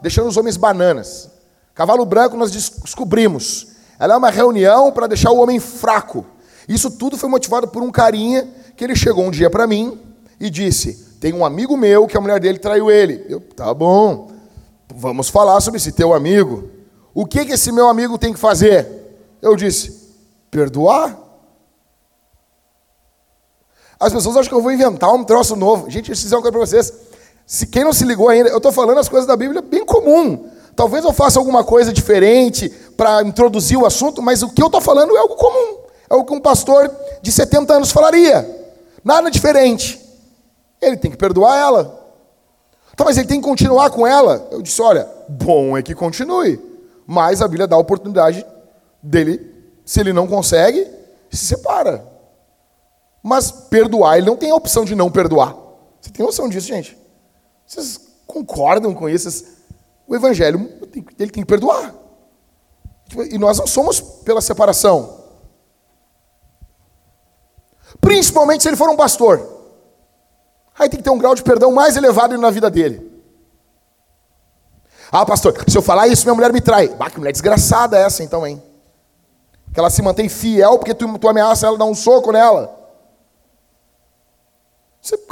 [0.00, 1.30] deixando os homens bananas.
[1.74, 3.68] Cavalo branco nós descobrimos.
[3.98, 6.24] Ela é uma reunião para deixar o homem fraco.
[6.68, 9.98] Isso tudo foi motivado por um carinha que ele chegou um dia para mim
[10.38, 13.24] e disse: Tem um amigo meu que a mulher dele traiu ele.
[13.28, 14.30] Eu, tá bom,
[14.94, 16.70] vamos falar sobre esse teu amigo.
[17.14, 18.86] O que, que esse meu amigo tem que fazer?
[19.40, 20.14] Eu disse:
[20.50, 21.18] Perdoar?
[24.02, 25.88] As pessoas acham que eu vou inventar um troço novo.
[25.88, 26.92] Gente, deixa eu dizer uma coisa para vocês.
[27.46, 30.50] Se quem não se ligou ainda, eu estou falando as coisas da Bíblia bem comum.
[30.74, 34.80] Talvez eu faça alguma coisa diferente para introduzir o assunto, mas o que eu estou
[34.80, 35.78] falando é algo comum.
[36.10, 36.90] É o que um pastor
[37.22, 38.44] de 70 anos falaria.
[39.04, 40.00] Nada diferente.
[40.80, 42.00] Ele tem que perdoar ela.
[42.92, 44.48] Então, mas ele tem que continuar com ela.
[44.50, 46.60] Eu disse: olha, bom é que continue.
[47.06, 48.44] Mas a Bíblia dá a oportunidade
[49.00, 49.48] dele
[49.84, 50.88] se ele não consegue,
[51.30, 52.11] se separa.
[53.22, 55.56] Mas perdoar, ele não tem a opção de não perdoar.
[56.00, 56.98] Você tem noção disso, gente?
[57.64, 59.46] Vocês concordam com isso?
[60.06, 60.68] O evangelho,
[61.18, 61.94] ele tem que perdoar.
[63.30, 65.20] E nós não somos pela separação.
[68.00, 69.48] Principalmente se ele for um pastor.
[70.76, 73.10] Aí tem que ter um grau de perdão mais elevado na vida dele.
[75.10, 76.88] Ah, pastor, se eu falar isso, minha mulher me trai.
[76.88, 78.60] Bah, que mulher desgraçada é essa então, hein?
[79.72, 82.81] Que ela se mantém fiel porque tu, tu ameaça ela dar um soco nela.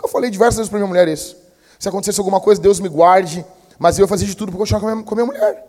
[0.03, 1.37] Eu falei diversas vezes para minha mulher isso.
[1.79, 3.45] Se acontecesse alguma coisa, Deus me guarde,
[3.79, 5.67] mas eu fazia de tudo para continuar com a, minha, com a minha mulher.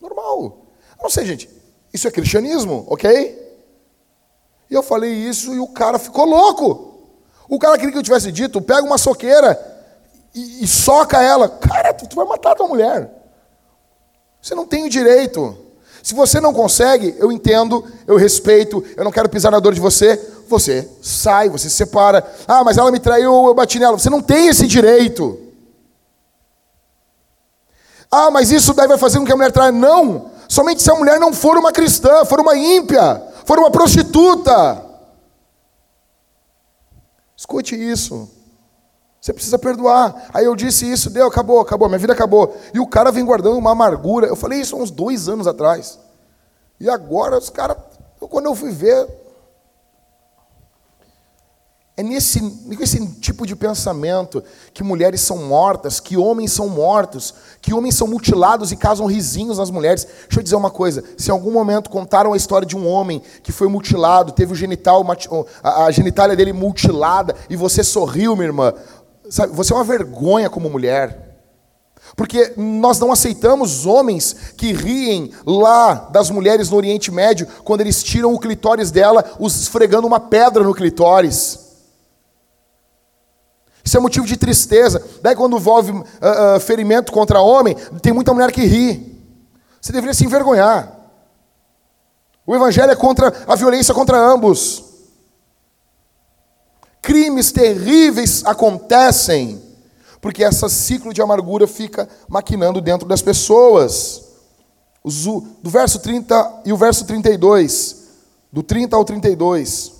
[0.00, 0.66] Normal.
[1.00, 1.48] Não sei, gente.
[1.92, 3.42] Isso é cristianismo, ok?
[4.68, 6.94] E eu falei isso e o cara ficou louco.
[7.48, 9.58] O cara queria que eu tivesse dito: pega uma soqueira
[10.34, 11.48] e, e soca ela.
[11.48, 13.10] Cara, tu, tu vai matar tua mulher.
[14.42, 15.56] Você não tem o direito.
[16.02, 19.80] Se você não consegue, eu entendo, eu respeito, eu não quero pisar na dor de
[19.80, 22.24] você, você sai, você se separa.
[22.46, 23.98] Ah, mas ela me traiu, eu bati nela.
[23.98, 25.38] Você não tem esse direito.
[28.10, 29.72] Ah, mas isso daí vai fazer com que a mulher traia.
[29.72, 30.30] Não!
[30.48, 34.84] Somente se a mulher não for uma cristã, for uma ímpia, for uma prostituta.
[37.36, 38.30] Escute isso.
[39.20, 40.28] Você precisa perdoar.
[40.32, 42.56] Aí eu disse isso, deu, acabou, acabou, minha vida acabou.
[42.72, 44.26] E o cara vem guardando uma amargura.
[44.26, 45.98] Eu falei isso há uns dois anos atrás.
[46.78, 47.76] E agora os caras,
[48.20, 49.08] quando eu fui ver,
[51.96, 54.42] é nesse, nesse tipo de pensamento
[54.72, 57.32] que mulheres são mortas, que homens são mortos,
[57.62, 60.04] que homens são mutilados e casam risinhos nas mulheres.
[60.04, 63.22] Deixa eu dizer uma coisa: se em algum momento contaram a história de um homem
[63.42, 65.04] que foi mutilado, teve o genital,
[65.62, 68.74] a genitália dele mutilada, e você sorriu, minha irmã,
[69.28, 71.22] Sabe, você é uma vergonha como mulher.
[72.16, 78.02] Porque nós não aceitamos homens que riem lá das mulheres no Oriente Médio quando eles
[78.02, 81.63] tiram o clitóris dela, os esfregando uma pedra no clitóris.
[83.84, 85.02] Isso é motivo de tristeza.
[85.22, 86.02] Daí, quando envolve uh,
[86.56, 89.22] uh, ferimento contra homem, tem muita mulher que ri.
[89.80, 90.90] Você deveria se envergonhar.
[92.46, 94.94] O Evangelho é contra a violência contra ambos
[97.04, 99.62] crimes terríveis acontecem,
[100.22, 104.22] porque esse ciclo de amargura fica maquinando dentro das pessoas.
[105.04, 108.08] Do verso 30 e o verso 32,
[108.50, 109.92] do 30 ao 32.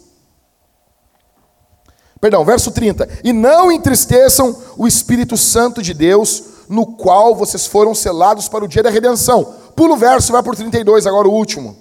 [2.24, 3.06] Perdão, verso 30.
[3.22, 8.66] E não entristeçam o Espírito Santo de Deus, no qual vocês foram selados para o
[8.66, 9.56] dia da redenção.
[9.76, 11.76] Pula o verso, vai por 32, agora o último.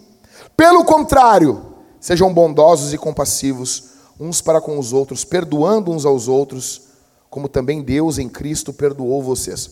[0.57, 1.65] Pelo contrário,
[1.97, 6.89] sejam bondosos e compassivos uns para com os outros, perdoando uns aos outros,
[7.29, 9.69] como também Deus em Cristo perdoou vocês.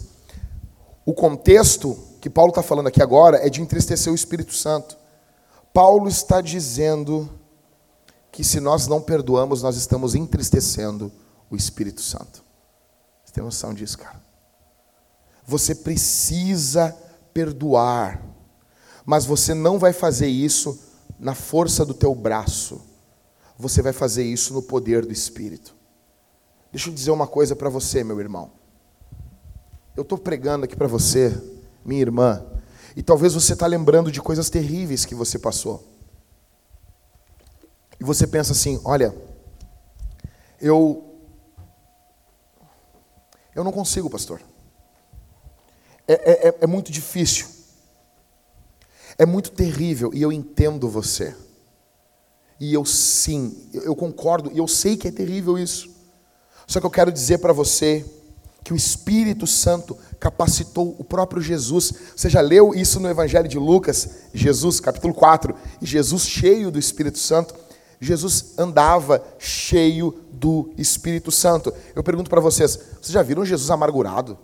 [1.06, 4.96] O contexto que Paulo está falando aqui agora é de entristecer o Espírito Santo.
[5.74, 7.30] Paulo está dizendo
[8.32, 11.12] que se nós não perdoamos, nós estamos entristecendo
[11.50, 12.44] o Espírito Santo.
[13.26, 14.22] Você tem noção disso, cara?
[15.46, 16.96] Você precisa
[17.34, 18.24] perdoar,
[19.06, 20.80] mas você não vai fazer isso
[21.20, 22.82] na força do teu braço
[23.62, 25.76] você vai fazer isso no poder do Espírito.
[26.72, 28.52] Deixa eu dizer uma coisa para você, meu irmão.
[29.96, 31.40] Eu estou pregando aqui para você,
[31.86, 32.44] minha irmã,
[32.96, 35.91] e talvez você está lembrando de coisas terríveis que você passou.
[38.02, 39.16] E você pensa assim: olha,
[40.60, 41.08] Eu
[43.54, 44.42] eu não consigo, pastor.
[46.08, 47.46] É, é, é, é muito difícil.
[49.18, 51.36] É muito terrível e eu entendo você.
[52.60, 55.90] E eu sim, eu concordo e eu sei que é terrível isso.
[56.66, 58.06] Só que eu quero dizer para você
[58.64, 61.94] que o Espírito Santo capacitou o próprio Jesus.
[62.16, 66.80] Você já leu isso no Evangelho de Lucas, Jesus, capítulo 4, e Jesus cheio do
[66.80, 67.54] Espírito Santo.
[68.02, 71.72] Jesus andava cheio do Espírito Santo.
[71.96, 74.38] Eu pergunto para vocês: vocês já viram Jesus amargurado?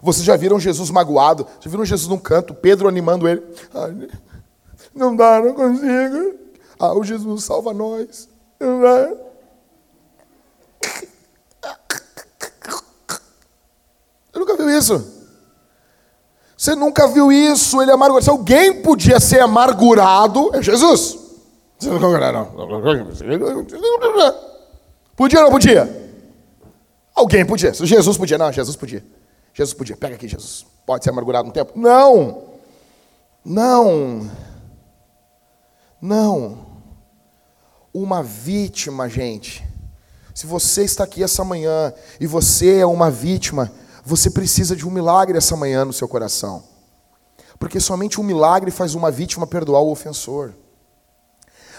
[0.00, 1.46] Vocês já viram Jesus magoado?
[1.60, 3.42] Já viram Jesus num canto, Pedro animando ele?
[3.74, 4.08] Ai,
[4.94, 6.34] não dá, não consigo.
[6.78, 8.28] Ah, o Jesus salva nós.
[8.60, 9.12] Não dá.
[14.32, 15.14] Você nunca viu isso?
[16.56, 17.82] Você nunca viu isso?
[17.82, 18.24] Ele é amargurado.
[18.24, 21.17] Se alguém podia ser amargurado, é Jesus.
[21.78, 21.98] Você não
[25.14, 26.10] Podia ou não podia?
[27.14, 27.72] Alguém podia.
[27.72, 28.38] Jesus podia.
[28.38, 29.04] Não, Jesus podia.
[29.54, 29.96] Jesus podia.
[29.96, 30.66] Pega aqui, Jesus.
[30.84, 31.72] Pode ser amargurado um tempo?
[31.76, 32.44] Não.
[33.44, 34.30] Não.
[36.00, 36.66] Não.
[37.92, 39.66] Uma vítima, gente.
[40.34, 43.72] Se você está aqui essa manhã e você é uma vítima,
[44.04, 46.62] você precisa de um milagre essa manhã no seu coração.
[47.58, 50.54] Porque somente um milagre faz uma vítima perdoar o ofensor.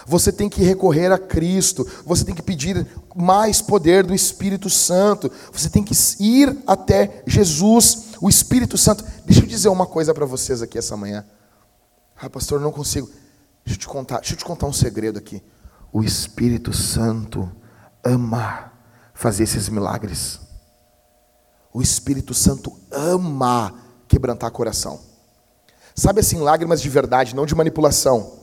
[0.06, 5.30] Você tem que recorrer a Cristo, você tem que pedir mais poder do Espírito Santo,
[5.52, 9.04] você tem que ir até Jesus, o Espírito Santo.
[9.24, 11.24] Deixa eu dizer uma coisa para vocês aqui essa manhã.
[12.20, 13.08] Ah, pastor, não consigo.
[13.64, 15.42] Deixa eu te contar, deixa eu te contar um segredo aqui.
[15.92, 17.50] O Espírito Santo
[18.04, 18.72] ama
[19.14, 20.40] fazer esses milagres.
[21.72, 23.74] O Espírito Santo ama
[24.08, 25.00] quebrantar coração.
[25.94, 28.39] Sabe assim, lágrimas de verdade, não de manipulação.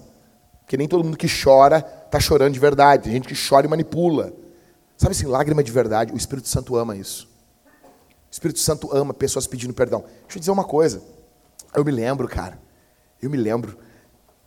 [0.68, 3.04] Porque nem todo mundo que chora está chorando de verdade.
[3.04, 4.34] Tem gente que chora e manipula.
[4.98, 6.12] Sabe assim, lágrima de verdade?
[6.12, 7.26] O Espírito Santo ama isso.
[7.74, 10.02] O Espírito Santo ama pessoas pedindo perdão.
[10.24, 11.02] Deixa eu dizer uma coisa.
[11.74, 12.60] Eu me lembro, cara.
[13.22, 13.78] Eu me lembro.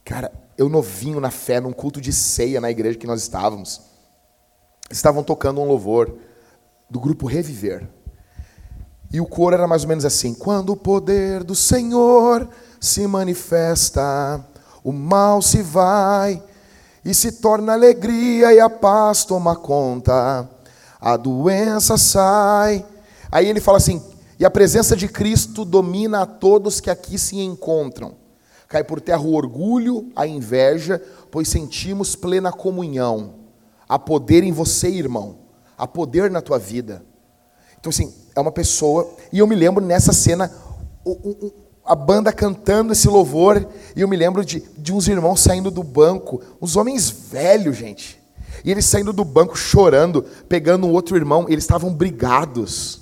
[0.04, 3.80] Cara, eu novinho na fé, num culto de ceia na igreja que nós estávamos.
[4.90, 6.18] Estavam tocando um louvor
[6.90, 7.88] do grupo Reviver.
[9.10, 12.46] E o coro era mais ou menos assim: Quando o poder do Senhor
[12.78, 14.44] se manifesta,
[14.82, 16.42] o mal se vai
[17.04, 20.48] e se torna alegria e a paz toma conta,
[21.00, 22.84] a doença sai.
[23.30, 24.02] Aí ele fala assim:
[24.38, 28.14] e a presença de Cristo domina a todos que aqui se encontram.
[28.66, 33.34] Cai por terra o orgulho, a inveja, pois sentimos plena comunhão.
[33.88, 35.38] Há poder em você, irmão.
[35.76, 37.04] Há poder na tua vida.
[37.78, 39.12] Então, assim, é uma pessoa.
[39.32, 40.50] E eu me lembro nessa cena,
[41.84, 43.66] a banda cantando esse louvor,
[43.96, 48.20] e eu me lembro de, de uns irmãos saindo do banco, uns homens velhos, gente.
[48.64, 53.00] E eles saindo do banco chorando, pegando um outro irmão, eles estavam brigados.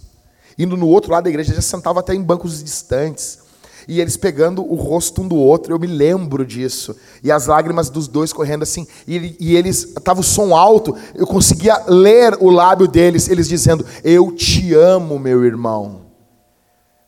[0.59, 3.41] Indo no outro lado da igreja, já sentavam até em bancos distantes.
[3.87, 6.95] E eles pegando o rosto um do outro, eu me lembro disso.
[7.22, 8.87] E as lágrimas dos dois correndo assim.
[9.07, 13.87] E, e eles, estava o som alto, eu conseguia ler o lábio deles, eles dizendo:
[14.05, 16.08] Eu te amo, meu irmão.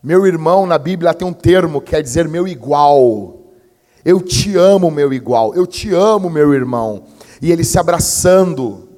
[0.03, 3.36] Meu irmão, na Bíblia tem um termo que quer dizer meu igual.
[4.03, 5.55] Eu te amo, meu igual.
[5.55, 7.03] Eu te amo, meu irmão.
[7.42, 8.88] E eles se abraçando.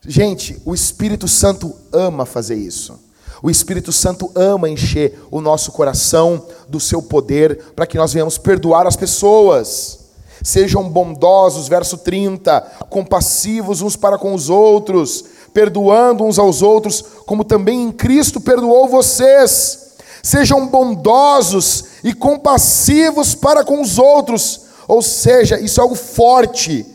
[0.00, 2.98] Gente, o Espírito Santo ama fazer isso.
[3.42, 8.38] O Espírito Santo ama encher o nosso coração do seu poder para que nós venhamos
[8.38, 9.98] perdoar as pessoas.
[10.42, 17.44] Sejam bondosos, verso 30, compassivos uns para com os outros, perdoando uns aos outros, como
[17.44, 19.83] também em Cristo perdoou vocês.
[20.24, 24.62] Sejam bondosos e compassivos para com os outros.
[24.88, 26.86] Ou seja, isso é algo forte.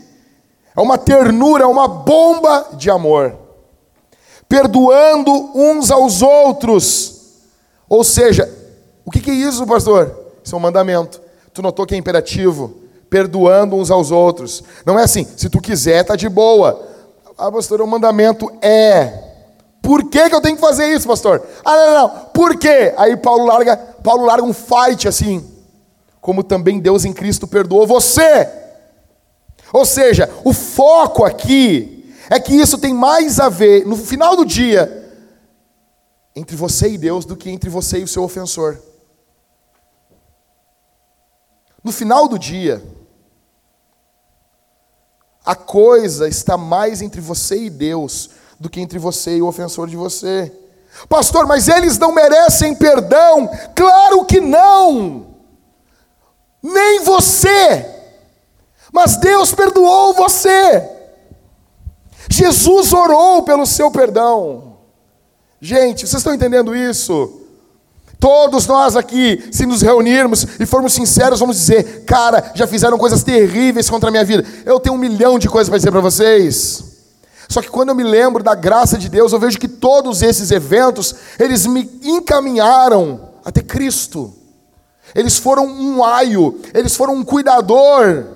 [0.75, 3.37] É uma ternura, é uma bomba de amor.
[4.47, 7.19] Perdoando uns aos outros.
[7.87, 8.51] Ou seja,
[9.05, 10.31] o que é isso, pastor?
[10.43, 11.21] Isso é um mandamento.
[11.53, 12.79] Tu notou que é imperativo?
[13.11, 14.63] Perdoando uns aos outros.
[14.83, 16.83] Não é assim, se tu quiser, tá de boa.
[17.37, 19.28] Ah, pastor, o mandamento é.
[19.89, 21.43] Por que, que eu tenho que fazer isso, pastor?
[21.65, 22.25] Ah, não, não, não.
[22.25, 22.93] Por quê?
[22.95, 25.43] Aí Paulo larga, Paulo larga um fight assim.
[26.21, 28.47] Como também Deus em Cristo perdoou você.
[29.73, 34.45] Ou seja, o foco aqui é que isso tem mais a ver, no final do
[34.45, 35.11] dia,
[36.35, 38.77] entre você e Deus do que entre você e o seu ofensor.
[41.83, 42.79] No final do dia,
[45.43, 49.87] a coisa está mais entre você e Deus do que entre você e o ofensor
[49.87, 50.51] de você.
[51.07, 53.49] Pastor, mas eles não merecem perdão?
[53.75, 55.27] Claro que não!
[56.61, 57.85] Nem você!
[58.91, 60.89] Mas Deus perdoou você.
[62.29, 64.77] Jesus orou pelo seu perdão.
[65.61, 67.41] Gente, vocês estão entendendo isso?
[68.19, 73.23] Todos nós aqui, se nos reunirmos e formos sinceros, vamos dizer: cara, já fizeram coisas
[73.23, 74.45] terríveis contra a minha vida.
[74.65, 76.88] Eu tenho um milhão de coisas para dizer para vocês.
[77.49, 80.51] Só que quando eu me lembro da graça de Deus, eu vejo que todos esses
[80.51, 84.31] eventos, eles me encaminharam até Cristo.
[85.15, 88.27] Eles foram um aio, eles foram um cuidador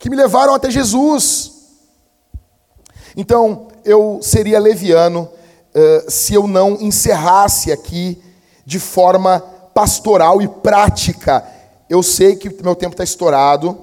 [0.00, 1.52] que me levaram até Jesus.
[3.16, 5.30] Então, eu seria leviano
[5.72, 8.20] uh, se eu não encerrasse aqui
[8.66, 9.38] de forma
[9.72, 11.46] pastoral e prática.
[11.88, 13.78] Eu sei que meu tempo está estourado,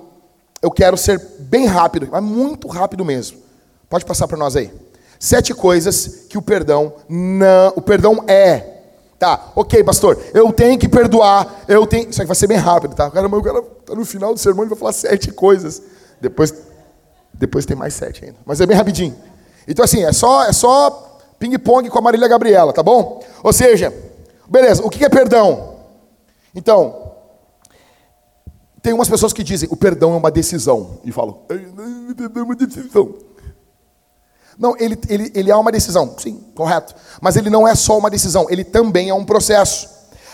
[0.61, 3.44] eu quero ser bem rápido, mas muito rápido mesmo.
[3.89, 4.71] Pode passar para nós aí.
[5.19, 8.73] Sete coisas que o perdão não, o perdão é.
[9.17, 12.09] Tá, ok, pastor, eu tenho que perdoar, eu tenho.
[12.09, 13.09] Isso aqui vai ser bem rápido, tá?
[13.09, 15.81] Caramba, o cara tá no final do sermão e vai falar sete coisas.
[16.19, 16.53] Depois,
[17.33, 18.37] depois tem mais sete ainda.
[18.45, 19.15] Mas é bem rapidinho.
[19.67, 23.23] Então, assim, é só, é só ping-pong com a Marília Gabriela, tá bom?
[23.41, 23.93] Ou seja,
[24.47, 25.75] beleza, o que é perdão?
[26.53, 27.13] Então,
[28.81, 30.99] tem umas pessoas que dizem o perdão é uma decisão.
[31.03, 31.39] E falam,
[32.15, 33.15] perdão é uma decisão.
[34.57, 36.95] Não, ele, ele, ele é uma decisão, sim, correto.
[37.21, 39.89] Mas ele não é só uma decisão, ele também é um processo.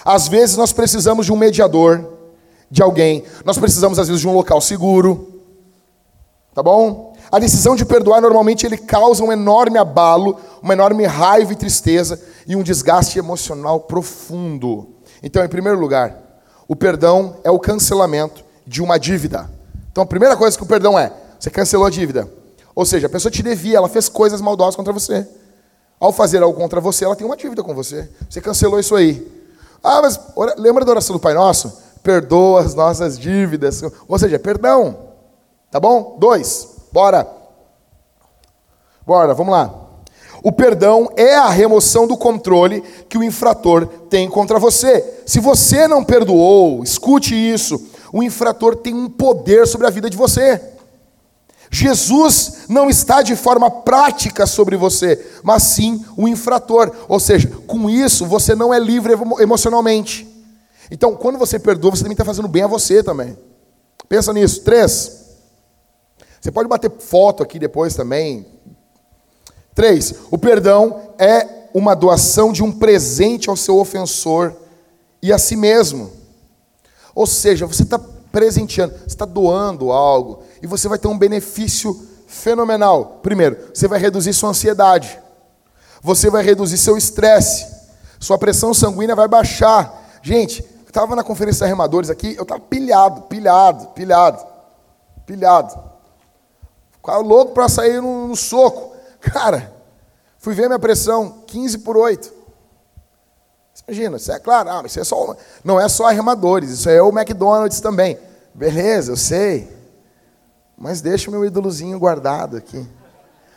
[0.06, 2.08] Às vezes nós precisamos de um mediador,
[2.70, 3.24] de alguém.
[3.44, 5.42] Nós precisamos, às vezes, de um local seguro.
[6.54, 7.14] Tá bom?
[7.32, 12.22] A decisão de perdoar, normalmente, ele causa um enorme abalo, uma enorme raiva e tristeza
[12.48, 14.96] e um desgaste emocional profundo.
[15.22, 16.18] Então, em primeiro lugar,
[16.68, 19.50] o perdão é o cancelamento de uma dívida.
[19.92, 22.30] Então, a primeira coisa que o perdão é, você cancelou a dívida.
[22.76, 25.28] Ou seja, a pessoa te devia, ela fez coisas maldosas contra você.
[26.00, 28.10] Ao fazer algo contra você, ela tem uma dívida com você.
[28.30, 29.26] Você cancelou isso aí.
[29.84, 30.20] Ah, mas
[30.58, 31.72] lembra da oração do Pai Nosso?
[32.02, 33.84] Perdoa as nossas dívidas.
[34.08, 34.98] Ou seja, perdão.
[35.70, 36.18] Tá bom?
[36.20, 36.68] Dois.
[36.92, 37.28] Bora.
[39.06, 39.82] Bora, vamos lá.
[40.44, 45.22] O perdão é a remoção do controle que o infrator tem contra você.
[45.26, 47.80] Se você não perdoou, escute isso:
[48.12, 50.60] o infrator tem um poder sobre a vida de você.
[51.74, 56.92] Jesus não está de forma prática sobre você, mas sim o infrator.
[57.08, 60.28] Ou seja, com isso você não é livre emocionalmente.
[60.92, 63.38] Então, quando você perdoa, você também está fazendo bem a você também.
[64.10, 64.62] Pensa nisso.
[64.64, 65.22] Três.
[66.42, 68.46] Você pode bater foto aqui depois também.
[69.74, 70.14] Três.
[70.30, 74.54] O perdão é uma doação de um presente ao seu ofensor
[75.22, 76.12] e a si mesmo.
[77.16, 82.08] Ou seja, você está presenteando, você está doando algo e você vai ter um benefício
[82.28, 83.20] fenomenal.
[83.22, 85.20] Primeiro, você vai reduzir sua ansiedade,
[86.02, 87.68] você vai reduzir seu estresse,
[88.20, 90.20] sua pressão sanguínea vai baixar.
[90.22, 94.46] Gente, eu estava na conferência de remadores aqui, eu estava pilhado, pilhado, pilhado,
[95.26, 95.92] pilhado.
[96.92, 98.96] Ficava louco para sair no, no soco.
[99.20, 99.74] Cara,
[100.38, 102.42] fui ver minha pressão, 15 por 8.
[103.88, 107.10] Imagina, isso é claro, ah, isso é só, não é só arremadores, isso é o
[107.10, 108.18] McDonald's também.
[108.54, 109.81] Beleza, eu sei.
[110.82, 112.84] Mas deixa o meu ídolozinho guardado aqui.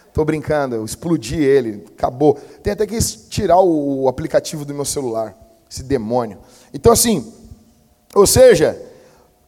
[0.07, 2.39] Estou brincando, eu explodi ele, acabou.
[2.63, 5.35] Tem até que tirar o aplicativo do meu celular,
[5.69, 6.37] esse demônio.
[6.73, 7.33] Então, assim,
[8.15, 8.79] ou seja,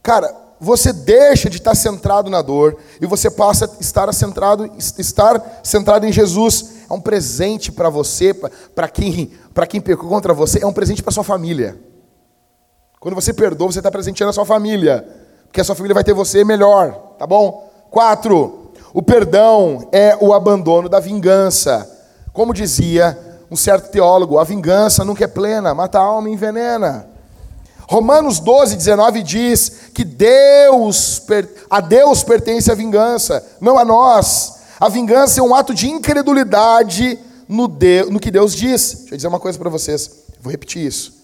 [0.01, 5.61] cara, você deixa de estar centrado na dor e você passa a estar centrado, estar
[5.63, 6.77] centrado em Jesus.
[6.89, 9.31] É um presente para você, para quem,
[9.69, 11.77] quem pecou contra você, é um presente para sua família.
[12.99, 15.07] Quando você perdoa, você está presenteando a sua família,
[15.43, 17.67] porque a sua família vai ter você melhor, tá bom?
[17.97, 21.89] Quatro, o perdão é o abandono da vingança.
[22.31, 23.17] Como dizia
[23.49, 27.07] um certo teólogo, a vingança nunca é plena, mata a alma e envenena.
[27.89, 31.25] Romanos 12, 19 diz que Deus,
[31.67, 34.59] a Deus pertence a vingança, não a nós.
[34.79, 37.17] A vingança é um ato de incredulidade
[37.49, 38.93] no, de, no que Deus diz.
[38.93, 41.15] Deixa eu dizer uma coisa para vocês, vou repetir isso.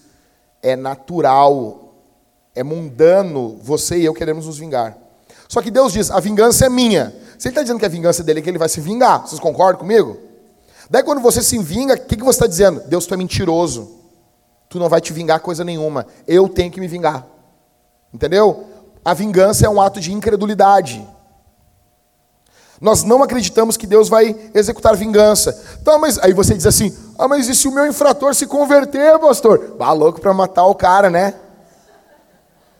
[0.60, 1.94] É natural,
[2.52, 5.03] é mundano você e eu queremos nos vingar.
[5.54, 7.14] Só que Deus diz: a vingança é minha.
[7.38, 9.40] Se ele está dizendo que a vingança dele é que ele vai se vingar, vocês
[9.40, 10.18] concordam comigo?
[10.90, 12.82] Daí quando você se vinga, o que, que você está dizendo?
[12.86, 14.04] Deus, tu é mentiroso
[14.74, 16.04] tu não vai te vingar coisa nenhuma.
[16.26, 17.24] Eu tenho que me vingar.
[18.12, 18.64] Entendeu?
[19.04, 21.06] A vingança é um ato de incredulidade.
[22.80, 25.62] Nós não acreditamos que Deus vai executar vingança.
[25.80, 29.16] Então, mas aí você diz assim: "Ah, mas e se o meu infrator se converter,
[29.20, 31.34] pastor?" Vá louco para matar o cara, né?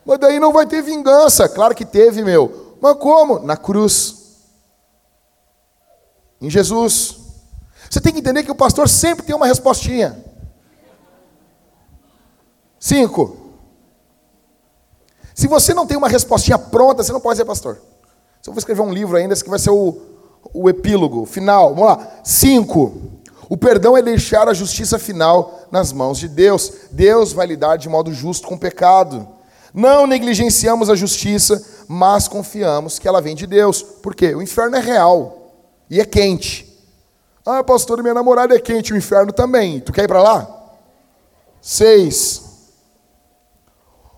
[0.05, 1.49] Mas daí não vai ter vingança.
[1.49, 2.64] Claro que teve, meu.
[2.85, 3.39] Mas como?
[3.39, 4.17] Na cruz.
[6.39, 7.17] Em Jesus.
[7.89, 10.23] Você tem que entender que o pastor sempre tem uma respostinha.
[12.79, 13.39] Cinco.
[15.35, 17.81] Se você não tem uma respostinha pronta, você não pode ser pastor.
[18.43, 19.97] Se eu vou escrever um livro ainda, esse que vai ser o,
[20.53, 21.71] o epílogo final.
[21.75, 22.21] Vamos lá.
[22.23, 23.01] Cinco.
[23.49, 26.71] O perdão é deixar a justiça final nas mãos de Deus.
[26.91, 29.27] Deus vai lidar de modo justo com o pecado.
[29.73, 33.83] Não negligenciamos a justiça, mas confiamos que ela vem de Deus.
[33.83, 34.35] Por quê?
[34.35, 35.53] O inferno é real
[35.89, 36.73] e é quente.
[37.45, 39.81] Ah, pastor, minha namorada é quente, o inferno também.
[39.81, 40.49] Tu quer ir para lá?
[41.61, 42.43] Seis.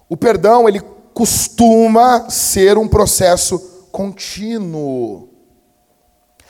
[0.09, 0.81] O perdão, ele
[1.13, 3.59] costuma ser um processo
[3.91, 5.29] contínuo.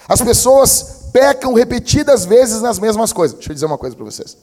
[0.08, 3.36] As pessoas pecam repetidas vezes nas mesmas coisas.
[3.36, 4.36] Deixa eu dizer uma coisa para vocês.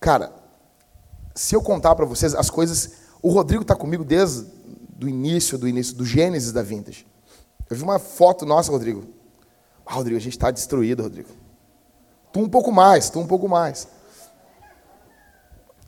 [0.00, 0.32] Cara,
[1.34, 4.46] se eu contar para vocês as coisas, o Rodrigo está comigo desde
[4.88, 7.06] do início, do início, do Gênesis da Vintage.
[7.68, 9.04] Eu vi uma foto nossa, Rodrigo.
[9.84, 11.28] Ah, Rodrigo, a gente está destruído, Rodrigo.
[12.32, 13.88] Tu um pouco mais, tu um pouco mais.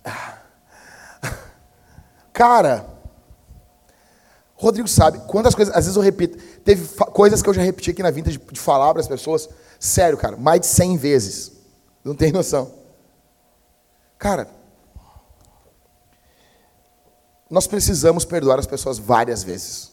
[2.32, 2.86] Cara,
[4.54, 8.02] Rodrigo sabe quantas coisas, às vezes eu repito, teve coisas que eu já repeti aqui
[8.02, 9.48] na Vintage de, de falar para as pessoas,
[9.78, 11.52] sério, cara, mais de 100 vezes.
[12.04, 12.72] Não tem noção.
[14.18, 14.48] Cara,
[17.50, 19.92] nós precisamos perdoar as pessoas várias vezes.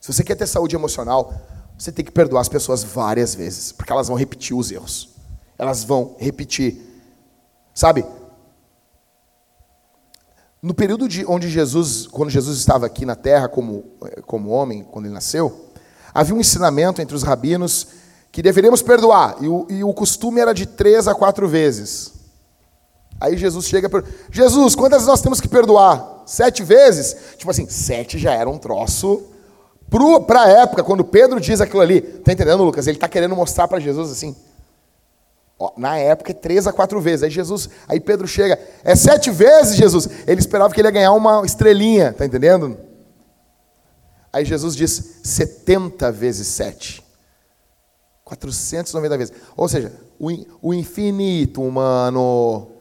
[0.00, 1.32] Se você quer ter saúde emocional,
[1.78, 5.10] você tem que perdoar as pessoas várias vezes, porque elas vão repetir os erros.
[5.56, 6.80] Elas vão repetir.
[7.72, 8.04] Sabe?
[10.60, 13.84] No período de onde Jesus, quando Jesus estava aqui na terra como,
[14.26, 15.68] como homem, quando ele nasceu,
[16.14, 17.88] havia um ensinamento entre os rabinos
[18.30, 22.12] que deveríamos perdoar, e o, e o costume era de três a quatro vezes.
[23.20, 26.11] Aí Jesus chega para Jesus, quantas nós temos que perdoar?
[26.26, 27.16] Sete vezes?
[27.36, 29.22] Tipo assim, sete já era um troço.
[30.26, 32.86] Para a época, quando Pedro diz aquilo ali, tá entendendo, Lucas?
[32.86, 34.34] Ele está querendo mostrar para Jesus assim.
[35.58, 37.22] Ó, na época, é três a quatro vezes.
[37.22, 40.08] Aí Jesus, aí Pedro chega, é sete vezes, Jesus.
[40.26, 42.78] Ele esperava que ele ia ganhar uma estrelinha, tá entendendo?
[44.32, 47.04] Aí Jesus diz setenta vezes sete.
[48.24, 49.34] 490 vezes.
[49.54, 50.30] Ou seja, o,
[50.62, 52.71] o infinito humano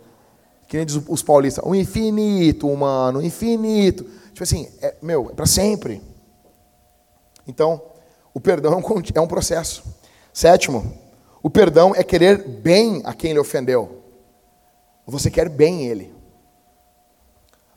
[0.72, 4.06] que nem diz os paulistas, o infinito, humano, o infinito.
[4.30, 6.02] Tipo assim, é, meu, é para sempre.
[7.46, 7.82] Então,
[8.34, 9.84] o perdão é, é um processo.
[10.32, 10.94] Sétimo,
[11.44, 14.02] o perdão é querer bem a quem lhe ofendeu.
[15.06, 16.16] Você quer bem ele.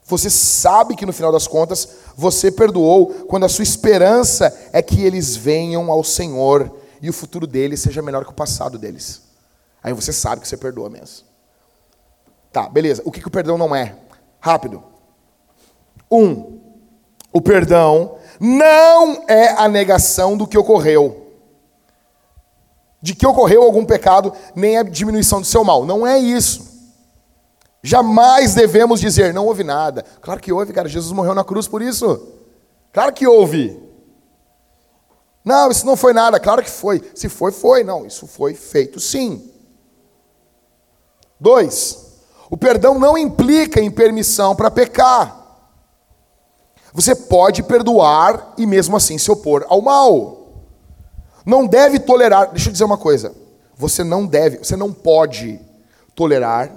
[0.05, 5.03] Você sabe que no final das contas você perdoou quando a sua esperança é que
[5.03, 9.21] eles venham ao Senhor e o futuro deles seja melhor que o passado deles.
[9.83, 11.24] Aí você sabe que você perdoa mesmo.
[12.55, 13.01] Tá, beleza.
[13.03, 13.97] O que, que o perdão não é?
[14.39, 14.81] Rápido.
[16.09, 16.61] Um,
[17.33, 21.33] o perdão não é a negação do que ocorreu.
[23.01, 25.83] De que ocorreu algum pecado, nem a diminuição do seu mal.
[25.83, 26.65] Não é isso.
[27.83, 30.05] Jamais devemos dizer, não houve nada.
[30.21, 30.87] Claro que houve, cara.
[30.87, 32.25] Jesus morreu na cruz por isso.
[32.93, 33.77] Claro que houve.
[35.43, 36.39] Não, isso não foi nada.
[36.39, 37.03] Claro que foi.
[37.13, 37.83] Se foi, foi.
[37.83, 39.51] Não, isso foi feito sim.
[41.37, 42.04] Dois,
[42.49, 45.43] o perdão não implica em permissão para pecar.
[46.93, 50.63] Você pode perdoar e mesmo assim se opor ao mal.
[51.45, 53.35] Não deve tolerar, deixa eu dizer uma coisa.
[53.75, 55.59] Você não deve, você não pode
[56.15, 56.71] tolerar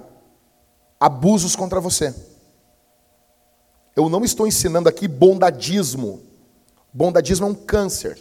[0.98, 2.14] abusos contra você.
[3.94, 6.22] Eu não estou ensinando aqui bondadismo.
[6.92, 8.18] Bondadismo é um câncer.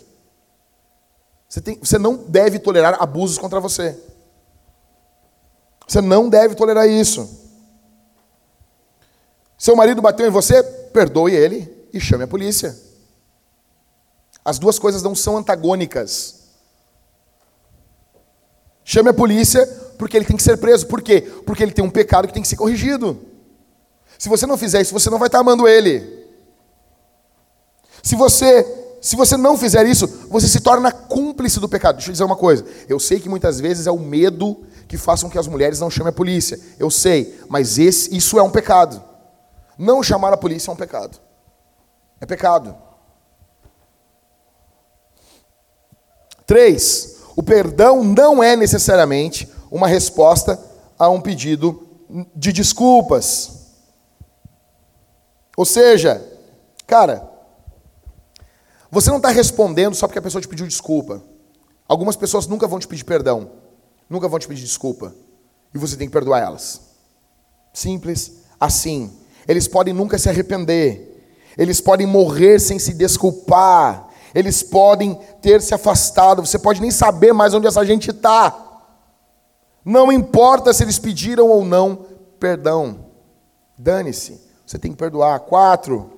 [1.49, 3.97] Você, tem, você não deve tolerar abusos contra você.
[5.87, 7.47] Você não deve tolerar isso.
[9.57, 12.77] Seu marido bateu em você, perdoe ele e chame a polícia.
[14.43, 16.43] As duas coisas não são antagônicas.
[18.83, 19.65] Chame a polícia
[19.97, 20.87] porque ele tem que ser preso.
[20.87, 21.21] Por quê?
[21.45, 23.19] Porque ele tem um pecado que tem que ser corrigido.
[24.19, 26.25] Se você não fizer isso, você não vai estar amando ele.
[28.03, 31.95] Se você se você não fizer isso, você se torna cúmplice do pecado.
[31.95, 32.65] Deixa eu dizer uma coisa.
[32.89, 35.89] Eu sei que muitas vezes é o medo que faça com que as mulheres não
[35.89, 36.59] chamem a polícia.
[36.79, 39.03] Eu sei, mas esse, isso é um pecado.
[39.77, 41.19] Não chamar a polícia é um pecado.
[42.19, 42.75] É pecado.
[46.45, 50.59] Três, o perdão não é necessariamente uma resposta
[50.97, 51.87] a um pedido
[52.35, 53.51] de desculpas.
[55.55, 56.25] Ou seja,
[56.87, 57.36] cara,
[58.91, 61.21] você não está respondendo só porque a pessoa te pediu desculpa.
[61.87, 63.51] Algumas pessoas nunca vão te pedir perdão,
[64.09, 65.13] nunca vão te pedir desculpa,
[65.73, 66.81] e você tem que perdoar elas.
[67.73, 69.11] Simples assim.
[69.47, 71.53] Eles podem nunca se arrepender.
[71.57, 74.09] Eles podem morrer sem se desculpar.
[74.33, 76.45] Eles podem ter se afastado.
[76.45, 78.65] Você pode nem saber mais onde essa gente está.
[79.85, 82.05] Não importa se eles pediram ou não
[82.39, 83.05] perdão.
[83.77, 84.41] Dane-se.
[84.65, 85.39] Você tem que perdoar.
[85.41, 86.16] Quatro.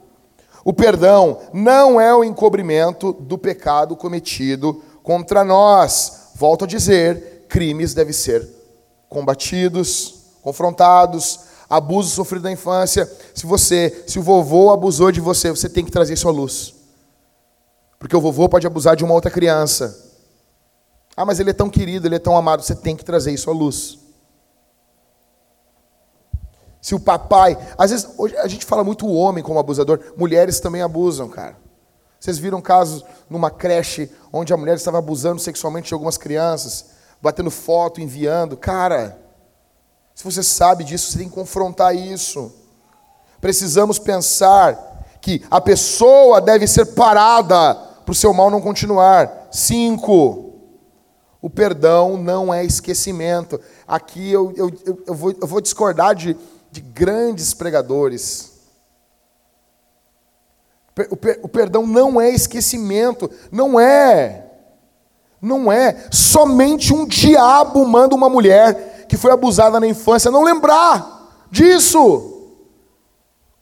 [0.63, 6.31] O perdão não é o encobrimento do pecado cometido contra nós.
[6.35, 8.47] Volto a dizer, crimes devem ser
[9.07, 13.09] combatidos, confrontados, abuso sofrido na infância.
[13.33, 16.73] Se você, se o vovô abusou de você, você tem que trazer isso à luz.
[17.97, 20.07] Porque o vovô pode abusar de uma outra criança.
[21.15, 23.49] Ah, mas ele é tão querido, ele é tão amado, você tem que trazer isso
[23.49, 23.99] à luz.
[26.81, 27.57] Se o papai.
[27.77, 31.57] Às vezes, hoje a gente fala muito o homem como abusador, mulheres também abusam, cara.
[32.19, 36.87] Vocês viram casos numa creche onde a mulher estava abusando sexualmente de algumas crianças,
[37.21, 38.57] batendo foto, enviando.
[38.57, 39.17] Cara,
[40.13, 42.51] se você sabe disso, você tem que confrontar isso.
[43.39, 49.47] Precisamos pensar que a pessoa deve ser parada para o seu mal não continuar.
[49.49, 50.45] Cinco.
[51.41, 53.61] O perdão não é esquecimento.
[53.87, 54.71] Aqui eu, eu,
[55.07, 56.35] eu, vou, eu vou discordar de,
[56.71, 58.51] de grandes pregadores.
[61.09, 64.45] O, per, o perdão não é esquecimento, não é.
[65.41, 66.07] Não é.
[66.11, 72.53] Somente um diabo manda uma mulher que foi abusada na infância não lembrar disso.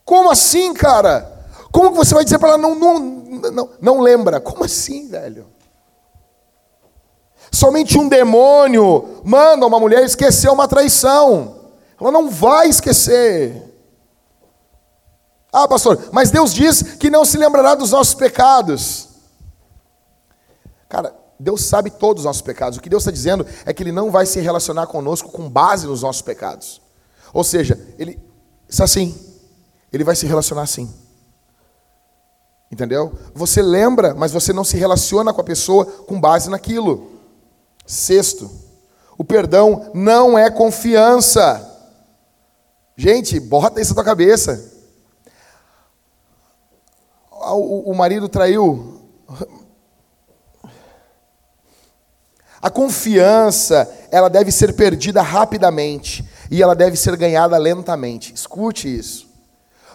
[0.04, 1.46] Como assim, cara?
[1.72, 3.00] Como que você vai dizer para ela não, não,
[3.52, 4.40] não, não lembra?
[4.40, 5.46] Como assim, velho?
[7.52, 11.57] Somente um demônio manda uma mulher esquecer uma traição.
[12.00, 13.64] Ela não vai esquecer.
[15.52, 19.10] Ah, pastor, mas Deus diz que não se lembrará dos nossos pecados.
[20.88, 22.78] Cara, Deus sabe todos os nossos pecados.
[22.78, 25.88] O que Deus está dizendo é que Ele não vai se relacionar conosco com base
[25.88, 26.82] nos nossos pecados.
[27.34, 28.20] Ou seja, Ele
[28.68, 29.16] está assim.
[29.92, 30.94] Ele vai se relacionar assim.
[32.72, 33.14] Entendeu?
[33.34, 37.12] Você lembra, mas você não se relaciona com a pessoa com base naquilo.
[37.86, 38.50] Sexto,
[39.18, 41.67] o perdão não é confiança.
[42.98, 44.74] Gente, bota isso na tua cabeça.
[47.30, 49.00] O, o marido traiu.
[52.60, 58.34] A confiança, ela deve ser perdida rapidamente e ela deve ser ganhada lentamente.
[58.34, 59.30] Escute isso.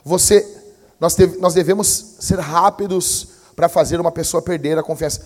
[0.05, 0.47] Você,
[1.01, 1.89] nós, nós devemos
[2.21, 5.23] ser rápidos para fazer uma pessoa perder a confiança.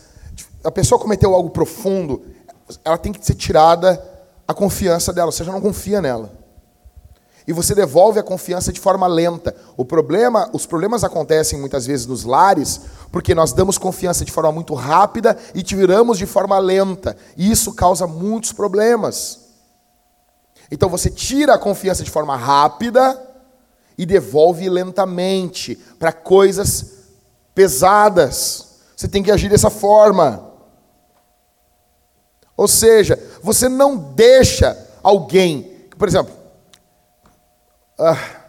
[0.65, 2.25] A pessoa cometeu algo profundo,
[2.83, 4.03] ela tem que ser tirada
[4.49, 6.46] a confiança dela, você já não confia nela.
[7.47, 9.55] E você devolve a confiança de forma lenta.
[9.77, 12.81] O problema, os problemas acontecem muitas vezes nos lares,
[13.13, 17.17] porque nós damos confiança de forma muito rápida e tiramos de forma lenta.
[17.37, 19.47] E isso causa muitos problemas.
[20.71, 23.23] Então você tira a confiança de forma rápida
[23.97, 26.95] e devolve lentamente para coisas
[27.55, 28.67] pesadas.
[28.97, 30.53] Você tem que agir dessa forma.
[32.57, 35.63] Ou seja, você não deixa alguém,
[35.97, 36.35] por exemplo,
[37.99, 38.47] uh,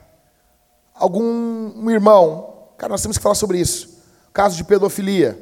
[0.93, 4.01] algum um irmão, cara, nós temos que falar sobre isso,
[4.33, 5.37] caso de pedofilia.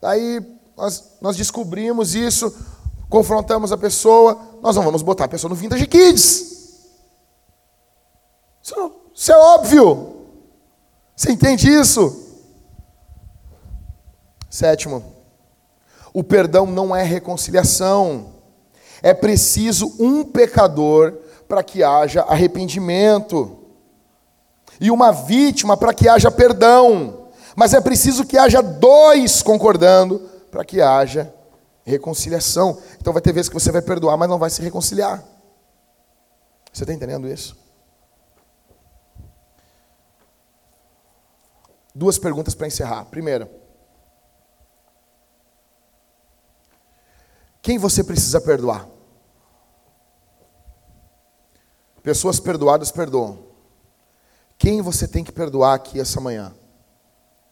[0.00, 0.40] Daí
[0.76, 2.56] nós, nós descobrimos isso,
[3.08, 6.50] confrontamos a pessoa, nós não vamos botar a pessoa no Vintage Kids.
[8.62, 10.16] Isso, isso é óbvio.
[11.14, 12.28] Você entende isso?
[14.48, 15.04] Sétimo,
[16.12, 18.34] o perdão não é reconciliação.
[19.02, 21.14] É preciso um pecador
[21.50, 23.58] para que haja arrependimento.
[24.80, 27.28] E uma vítima para que haja perdão.
[27.56, 31.34] Mas é preciso que haja dois concordando para que haja
[31.84, 32.80] reconciliação.
[33.00, 35.24] Então vai ter vezes que você vai perdoar, mas não vai se reconciliar.
[36.72, 37.58] Você está entendendo isso?
[41.92, 43.06] Duas perguntas para encerrar.
[43.06, 43.50] Primeira,
[47.62, 48.88] Quem você precisa perdoar?
[52.02, 53.38] Pessoas perdoadas perdoam.
[54.56, 56.54] Quem você tem que perdoar aqui essa manhã?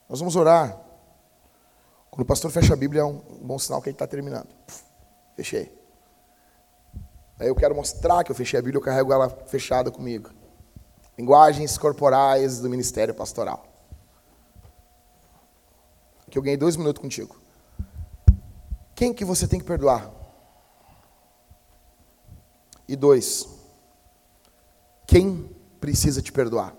[0.09, 0.79] Nós vamos orar.
[2.11, 4.49] Quando o pastor fecha a Bíblia, é um bom sinal que ele está terminando.
[5.37, 5.77] Fechei.
[7.39, 10.31] Aí eu quero mostrar que eu fechei a Bíblia, eu carrego ela fechada comigo.
[11.17, 13.67] Linguagens corporais do ministério pastoral.
[16.31, 17.41] Que eu ganhei dois minutos contigo.
[18.95, 20.11] Quem que você tem que perdoar?
[22.87, 23.47] E dois,
[25.09, 26.73] quem precisa te perdoar?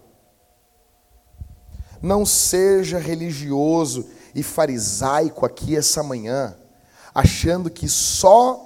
[2.01, 6.55] Não seja religioso e farisaico aqui essa manhã,
[7.13, 8.65] achando que só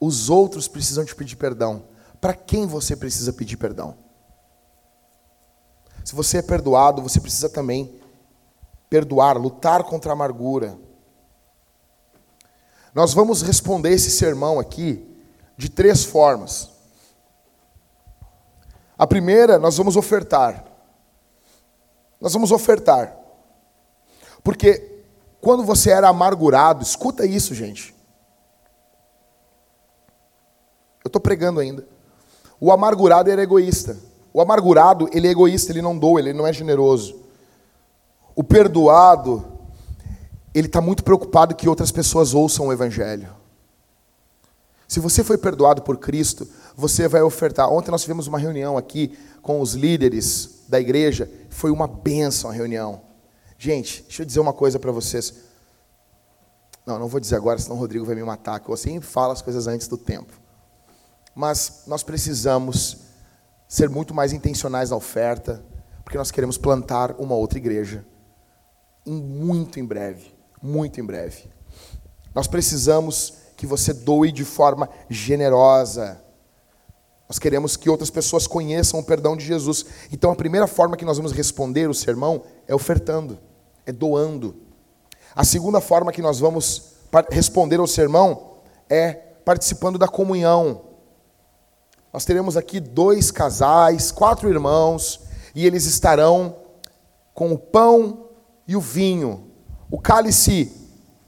[0.00, 1.82] os outros precisam te pedir perdão.
[2.20, 3.96] Para quem você precisa pedir perdão?
[6.04, 8.00] Se você é perdoado, você precisa também
[8.88, 10.78] perdoar, lutar contra a amargura
[12.94, 15.06] nós vamos responder esse sermão aqui
[15.56, 16.69] de três formas.
[19.00, 20.62] A primeira, nós vamos ofertar.
[22.20, 23.16] Nós vamos ofertar.
[24.44, 25.00] Porque
[25.40, 27.94] quando você era amargurado, escuta isso, gente.
[31.02, 31.88] Eu estou pregando ainda.
[32.60, 33.96] O amargurado era egoísta.
[34.34, 37.22] O amargurado, ele é egoísta, ele não doa, ele não é generoso.
[38.36, 39.42] O perdoado,
[40.54, 43.39] ele está muito preocupado que outras pessoas ouçam o Evangelho.
[44.90, 47.70] Se você foi perdoado por Cristo, você vai ofertar.
[47.70, 52.52] Ontem nós tivemos uma reunião aqui com os líderes da igreja, foi uma benção a
[52.52, 53.00] reunião.
[53.56, 55.32] Gente, deixa eu dizer uma coisa para vocês.
[56.84, 59.30] Não, não vou dizer agora, senão o Rodrigo vai me matar, que eu sempre falo
[59.30, 60.32] as coisas antes do tempo.
[61.36, 62.96] Mas nós precisamos
[63.68, 65.64] ser muito mais intencionais na oferta,
[66.02, 68.04] porque nós queremos plantar uma outra igreja.
[69.06, 71.48] Em muito em breve, muito em breve.
[72.34, 76.18] Nós precisamos que você doe de forma generosa.
[77.28, 79.84] Nós queremos que outras pessoas conheçam o perdão de Jesus.
[80.10, 83.38] Então a primeira forma que nós vamos responder o sermão é ofertando,
[83.84, 84.56] é doando.
[85.36, 86.94] A segunda forma que nós vamos
[87.30, 88.54] responder ao sermão
[88.88, 90.80] é participando da comunhão.
[92.14, 95.20] Nós teremos aqui dois casais, quatro irmãos,
[95.54, 96.56] e eles estarão
[97.34, 98.30] com o pão
[98.66, 99.50] e o vinho.
[99.90, 100.79] O cálice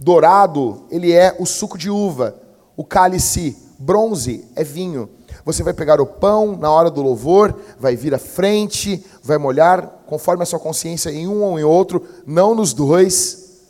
[0.02, 2.36] dourado, ele é o suco de uva.
[2.76, 5.08] O cálice bronze é vinho.
[5.44, 10.02] Você vai pegar o pão na hora do louvor, vai vir à frente, vai molhar
[10.06, 13.60] conforme a sua consciência em um ou em outro, não nos dois,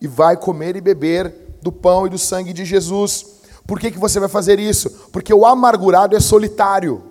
[0.00, 3.26] e vai comer e beber do pão e do sangue de Jesus.
[3.66, 4.90] Por que, que você vai fazer isso?
[5.12, 7.02] Porque o amargurado é solitário,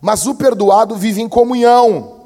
[0.00, 2.16] mas o perdoado vive em comunhão.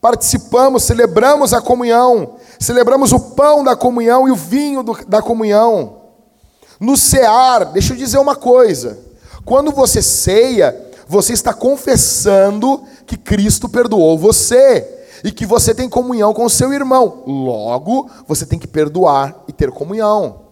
[0.00, 6.02] Participamos, celebramos a comunhão, celebramos o pão da comunhão e o vinho do, da comunhão.
[6.78, 8.98] No cear, deixa eu dizer uma coisa:
[9.44, 16.32] quando você ceia, você está confessando que Cristo perdoou você e que você tem comunhão
[16.32, 17.22] com o seu irmão.
[17.26, 20.42] Logo, você tem que perdoar e ter comunhão.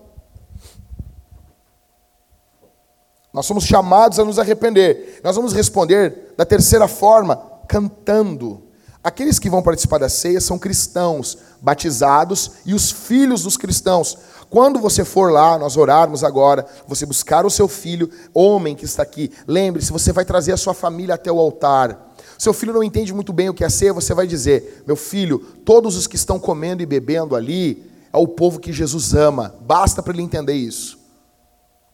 [3.33, 5.21] Nós somos chamados a nos arrepender.
[5.23, 7.37] Nós vamos responder da terceira forma,
[7.69, 8.63] cantando.
[9.03, 14.17] Aqueles que vão participar da ceia são cristãos, batizados e os filhos dos cristãos.
[14.49, 19.03] Quando você for lá, nós orarmos agora, você buscar o seu filho, homem que está
[19.03, 22.15] aqui, lembre-se, você vai trazer a sua família até o altar.
[22.37, 25.39] Seu filho não entende muito bem o que é ceia, você vai dizer: Meu filho,
[25.65, 29.55] todos os que estão comendo e bebendo ali é o povo que Jesus ama.
[29.61, 30.99] Basta para ele entender isso.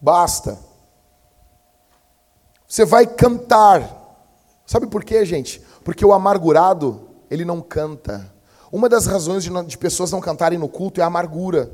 [0.00, 0.58] Basta.
[2.66, 4.04] Você vai cantar.
[4.64, 5.60] Sabe por quê, gente?
[5.84, 8.32] Porque o amargurado, ele não canta.
[8.70, 11.70] Uma das razões de, de pessoas não cantarem no culto é a amargura.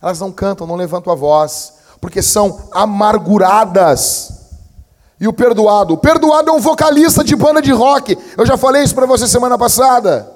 [0.00, 4.32] Elas não cantam, não levantam a voz, porque são amarguradas.
[5.18, 5.94] E o perdoado?
[5.94, 8.16] O perdoado é um vocalista de banda de rock.
[8.36, 10.30] Eu já falei isso para você semana passada.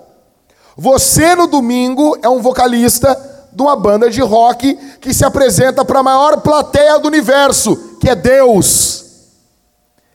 [0.76, 3.14] Você no domingo é um vocalista
[3.52, 8.08] de uma banda de rock que se apresenta para a maior plateia do universo, que
[8.08, 9.00] é Deus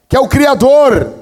[0.08, 1.14] que é o Criador,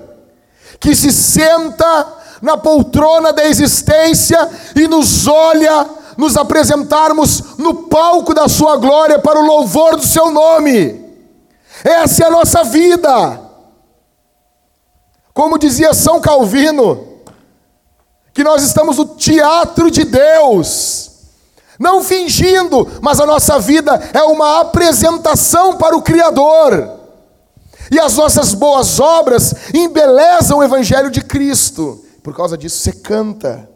[0.80, 4.38] que se senta na poltrona da existência
[4.76, 10.30] e nos olha nos apresentarmos no palco da Sua glória para o louvor do Seu
[10.30, 11.02] nome.
[11.84, 13.40] Essa é a nossa vida.
[15.34, 17.08] Como dizia São Calvino,
[18.34, 21.12] que nós estamos no teatro de Deus,
[21.80, 27.00] não fingindo, mas a nossa vida é uma apresentação para o Criador.
[27.90, 32.04] E as nossas boas obras embelezam o Evangelho de Cristo.
[32.24, 33.70] Por causa disso, você canta.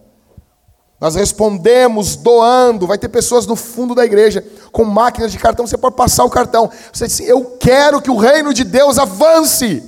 [0.99, 2.87] Nós respondemos doando.
[2.87, 5.67] Vai ter pessoas no fundo da igreja com máquinas de cartão.
[5.67, 6.71] Você pode passar o cartão.
[6.91, 9.83] Você diz: Eu quero que o reino de Deus avance.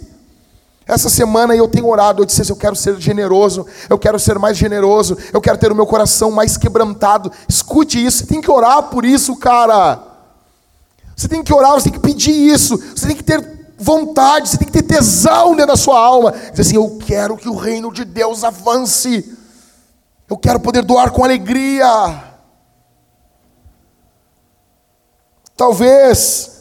[0.86, 2.22] Essa semana eu tenho orado.
[2.22, 3.66] Eu disse: assim, Eu quero ser generoso.
[3.90, 5.18] Eu quero ser mais generoso.
[5.34, 7.32] Eu quero ter o meu coração mais quebrantado.
[7.48, 8.20] Escute isso.
[8.20, 10.04] Você tem que orar por isso, cara.
[11.16, 11.74] Você tem que orar.
[11.74, 12.78] Você tem que pedir isso.
[12.78, 16.32] Você tem que ter vontade, você tem que ter tesão dentro da sua alma.
[16.32, 19.38] Dizer assim: Eu quero que o reino de Deus avance.
[20.30, 22.24] Eu quero poder doar com alegria.
[25.56, 26.60] Talvez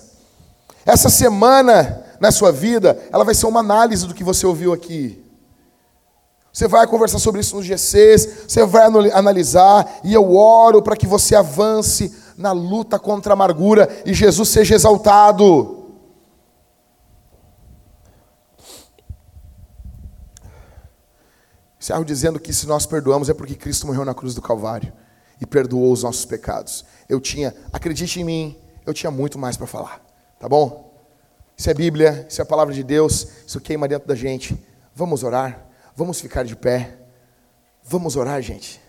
[0.87, 5.23] essa semana na sua vida, ela vai ser uma análise do que você ouviu aqui.
[6.53, 8.83] Você vai conversar sobre isso nos GCs, você vai
[9.13, 14.49] analisar, e eu oro para que você avance na luta contra a amargura e Jesus
[14.49, 15.78] seja exaltado.
[21.89, 24.93] Encerro dizendo que se nós perdoamos é porque Cristo morreu na cruz do Calvário
[25.41, 26.85] e perdoou os nossos pecados.
[27.09, 29.99] Eu tinha, acredite em mim, eu tinha muito mais para falar,
[30.39, 30.93] tá bom?
[31.57, 34.63] Isso é Bíblia, isso é a palavra de Deus, isso queima dentro da gente.
[34.95, 35.67] Vamos orar,
[35.97, 36.99] vamos ficar de pé.
[37.83, 38.83] Vamos orar, gente.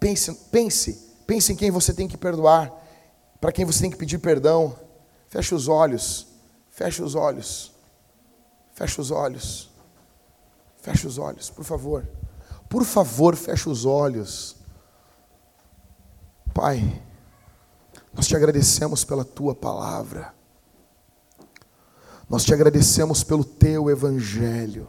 [0.00, 2.72] Pense, pense, pense em quem você tem que perdoar,
[3.40, 4.76] para quem você tem que pedir perdão.
[5.28, 6.26] Feche os olhos,
[6.72, 7.70] feche os olhos,
[8.72, 9.70] feche os olhos,
[10.88, 12.08] feche os olhos, por favor.
[12.68, 14.56] Por favor, feche os olhos.
[16.54, 17.02] Pai,
[18.12, 20.32] nós te agradecemos pela tua palavra.
[22.28, 24.88] Nós te agradecemos pelo teu evangelho.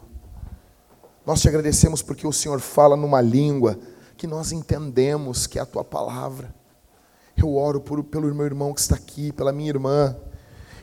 [1.26, 3.78] Nós te agradecemos porque o Senhor fala numa língua
[4.16, 6.54] que nós entendemos que é a tua palavra.
[7.36, 10.16] Eu oro por, pelo meu irmão que está aqui, pela minha irmã,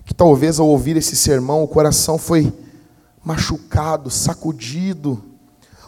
[0.06, 2.52] que talvez ao ouvir esse sermão o coração foi
[3.28, 5.22] machucado, sacudido.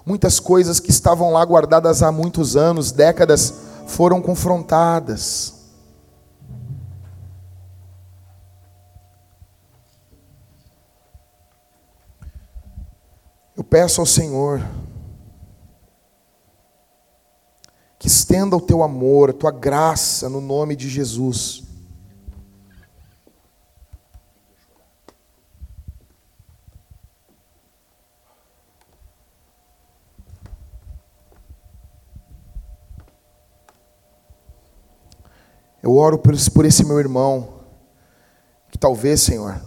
[0.05, 3.53] Muitas coisas que estavam lá guardadas há muitos anos, décadas,
[3.87, 5.53] foram confrontadas.
[13.55, 14.61] Eu peço ao Senhor
[17.97, 21.68] que estenda o teu amor, a tua graça no nome de Jesus.
[35.81, 37.61] Eu oro por esse, por esse meu irmão,
[38.69, 39.61] que talvez, Senhor,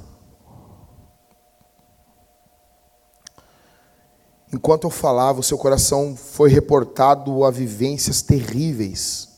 [4.53, 9.31] Enquanto eu falava, o seu coração foi reportado a vivências terríveis.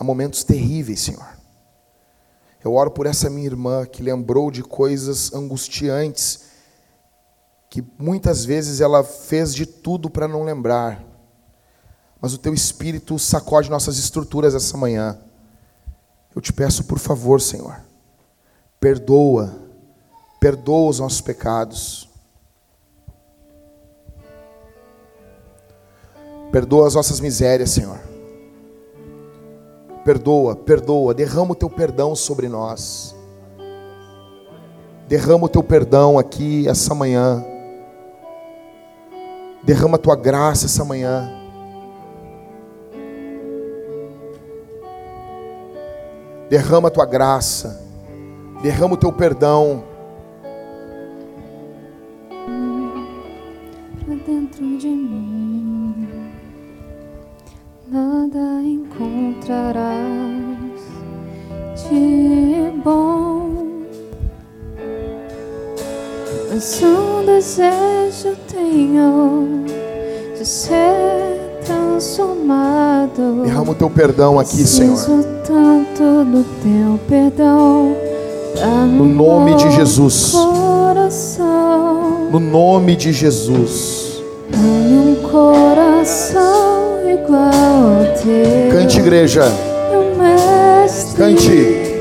[0.00, 1.36] A momentos terríveis, Senhor.
[2.64, 6.44] Eu oro por essa minha irmã que lembrou de coisas angustiantes,
[7.68, 11.11] que muitas vezes ela fez de tudo para não lembrar.
[12.22, 15.18] Mas o teu espírito sacode nossas estruturas essa manhã.
[16.34, 17.76] Eu te peço, por favor, Senhor,
[18.80, 19.60] perdoa
[20.42, 22.08] perdoa os nossos pecados.
[26.50, 28.00] Perdoa as nossas misérias, Senhor.
[30.04, 33.14] Perdoa, perdoa, derrama o teu perdão sobre nós.
[35.06, 37.44] Derrama o teu perdão aqui essa manhã.
[39.62, 41.41] Derrama a tua graça essa manhã.
[46.52, 47.80] Derrama a tua graça.
[48.62, 49.84] Derrama o teu perdão.
[54.26, 56.06] dentro de mim,
[57.88, 59.82] nada encontrarás
[61.88, 63.86] de bom.
[66.50, 69.64] Mas um desejo tenho
[70.36, 73.42] de ser transformado.
[73.42, 75.32] Derrama o teu perdão aqui, Senhor.
[76.24, 77.96] Do teu perdão.
[78.96, 80.34] No nome de Jesus.
[82.30, 84.02] No nome de Jesus
[84.54, 88.70] um coração igual ao teu.
[88.72, 89.44] Cante, igreja.
[91.16, 91.92] Cante.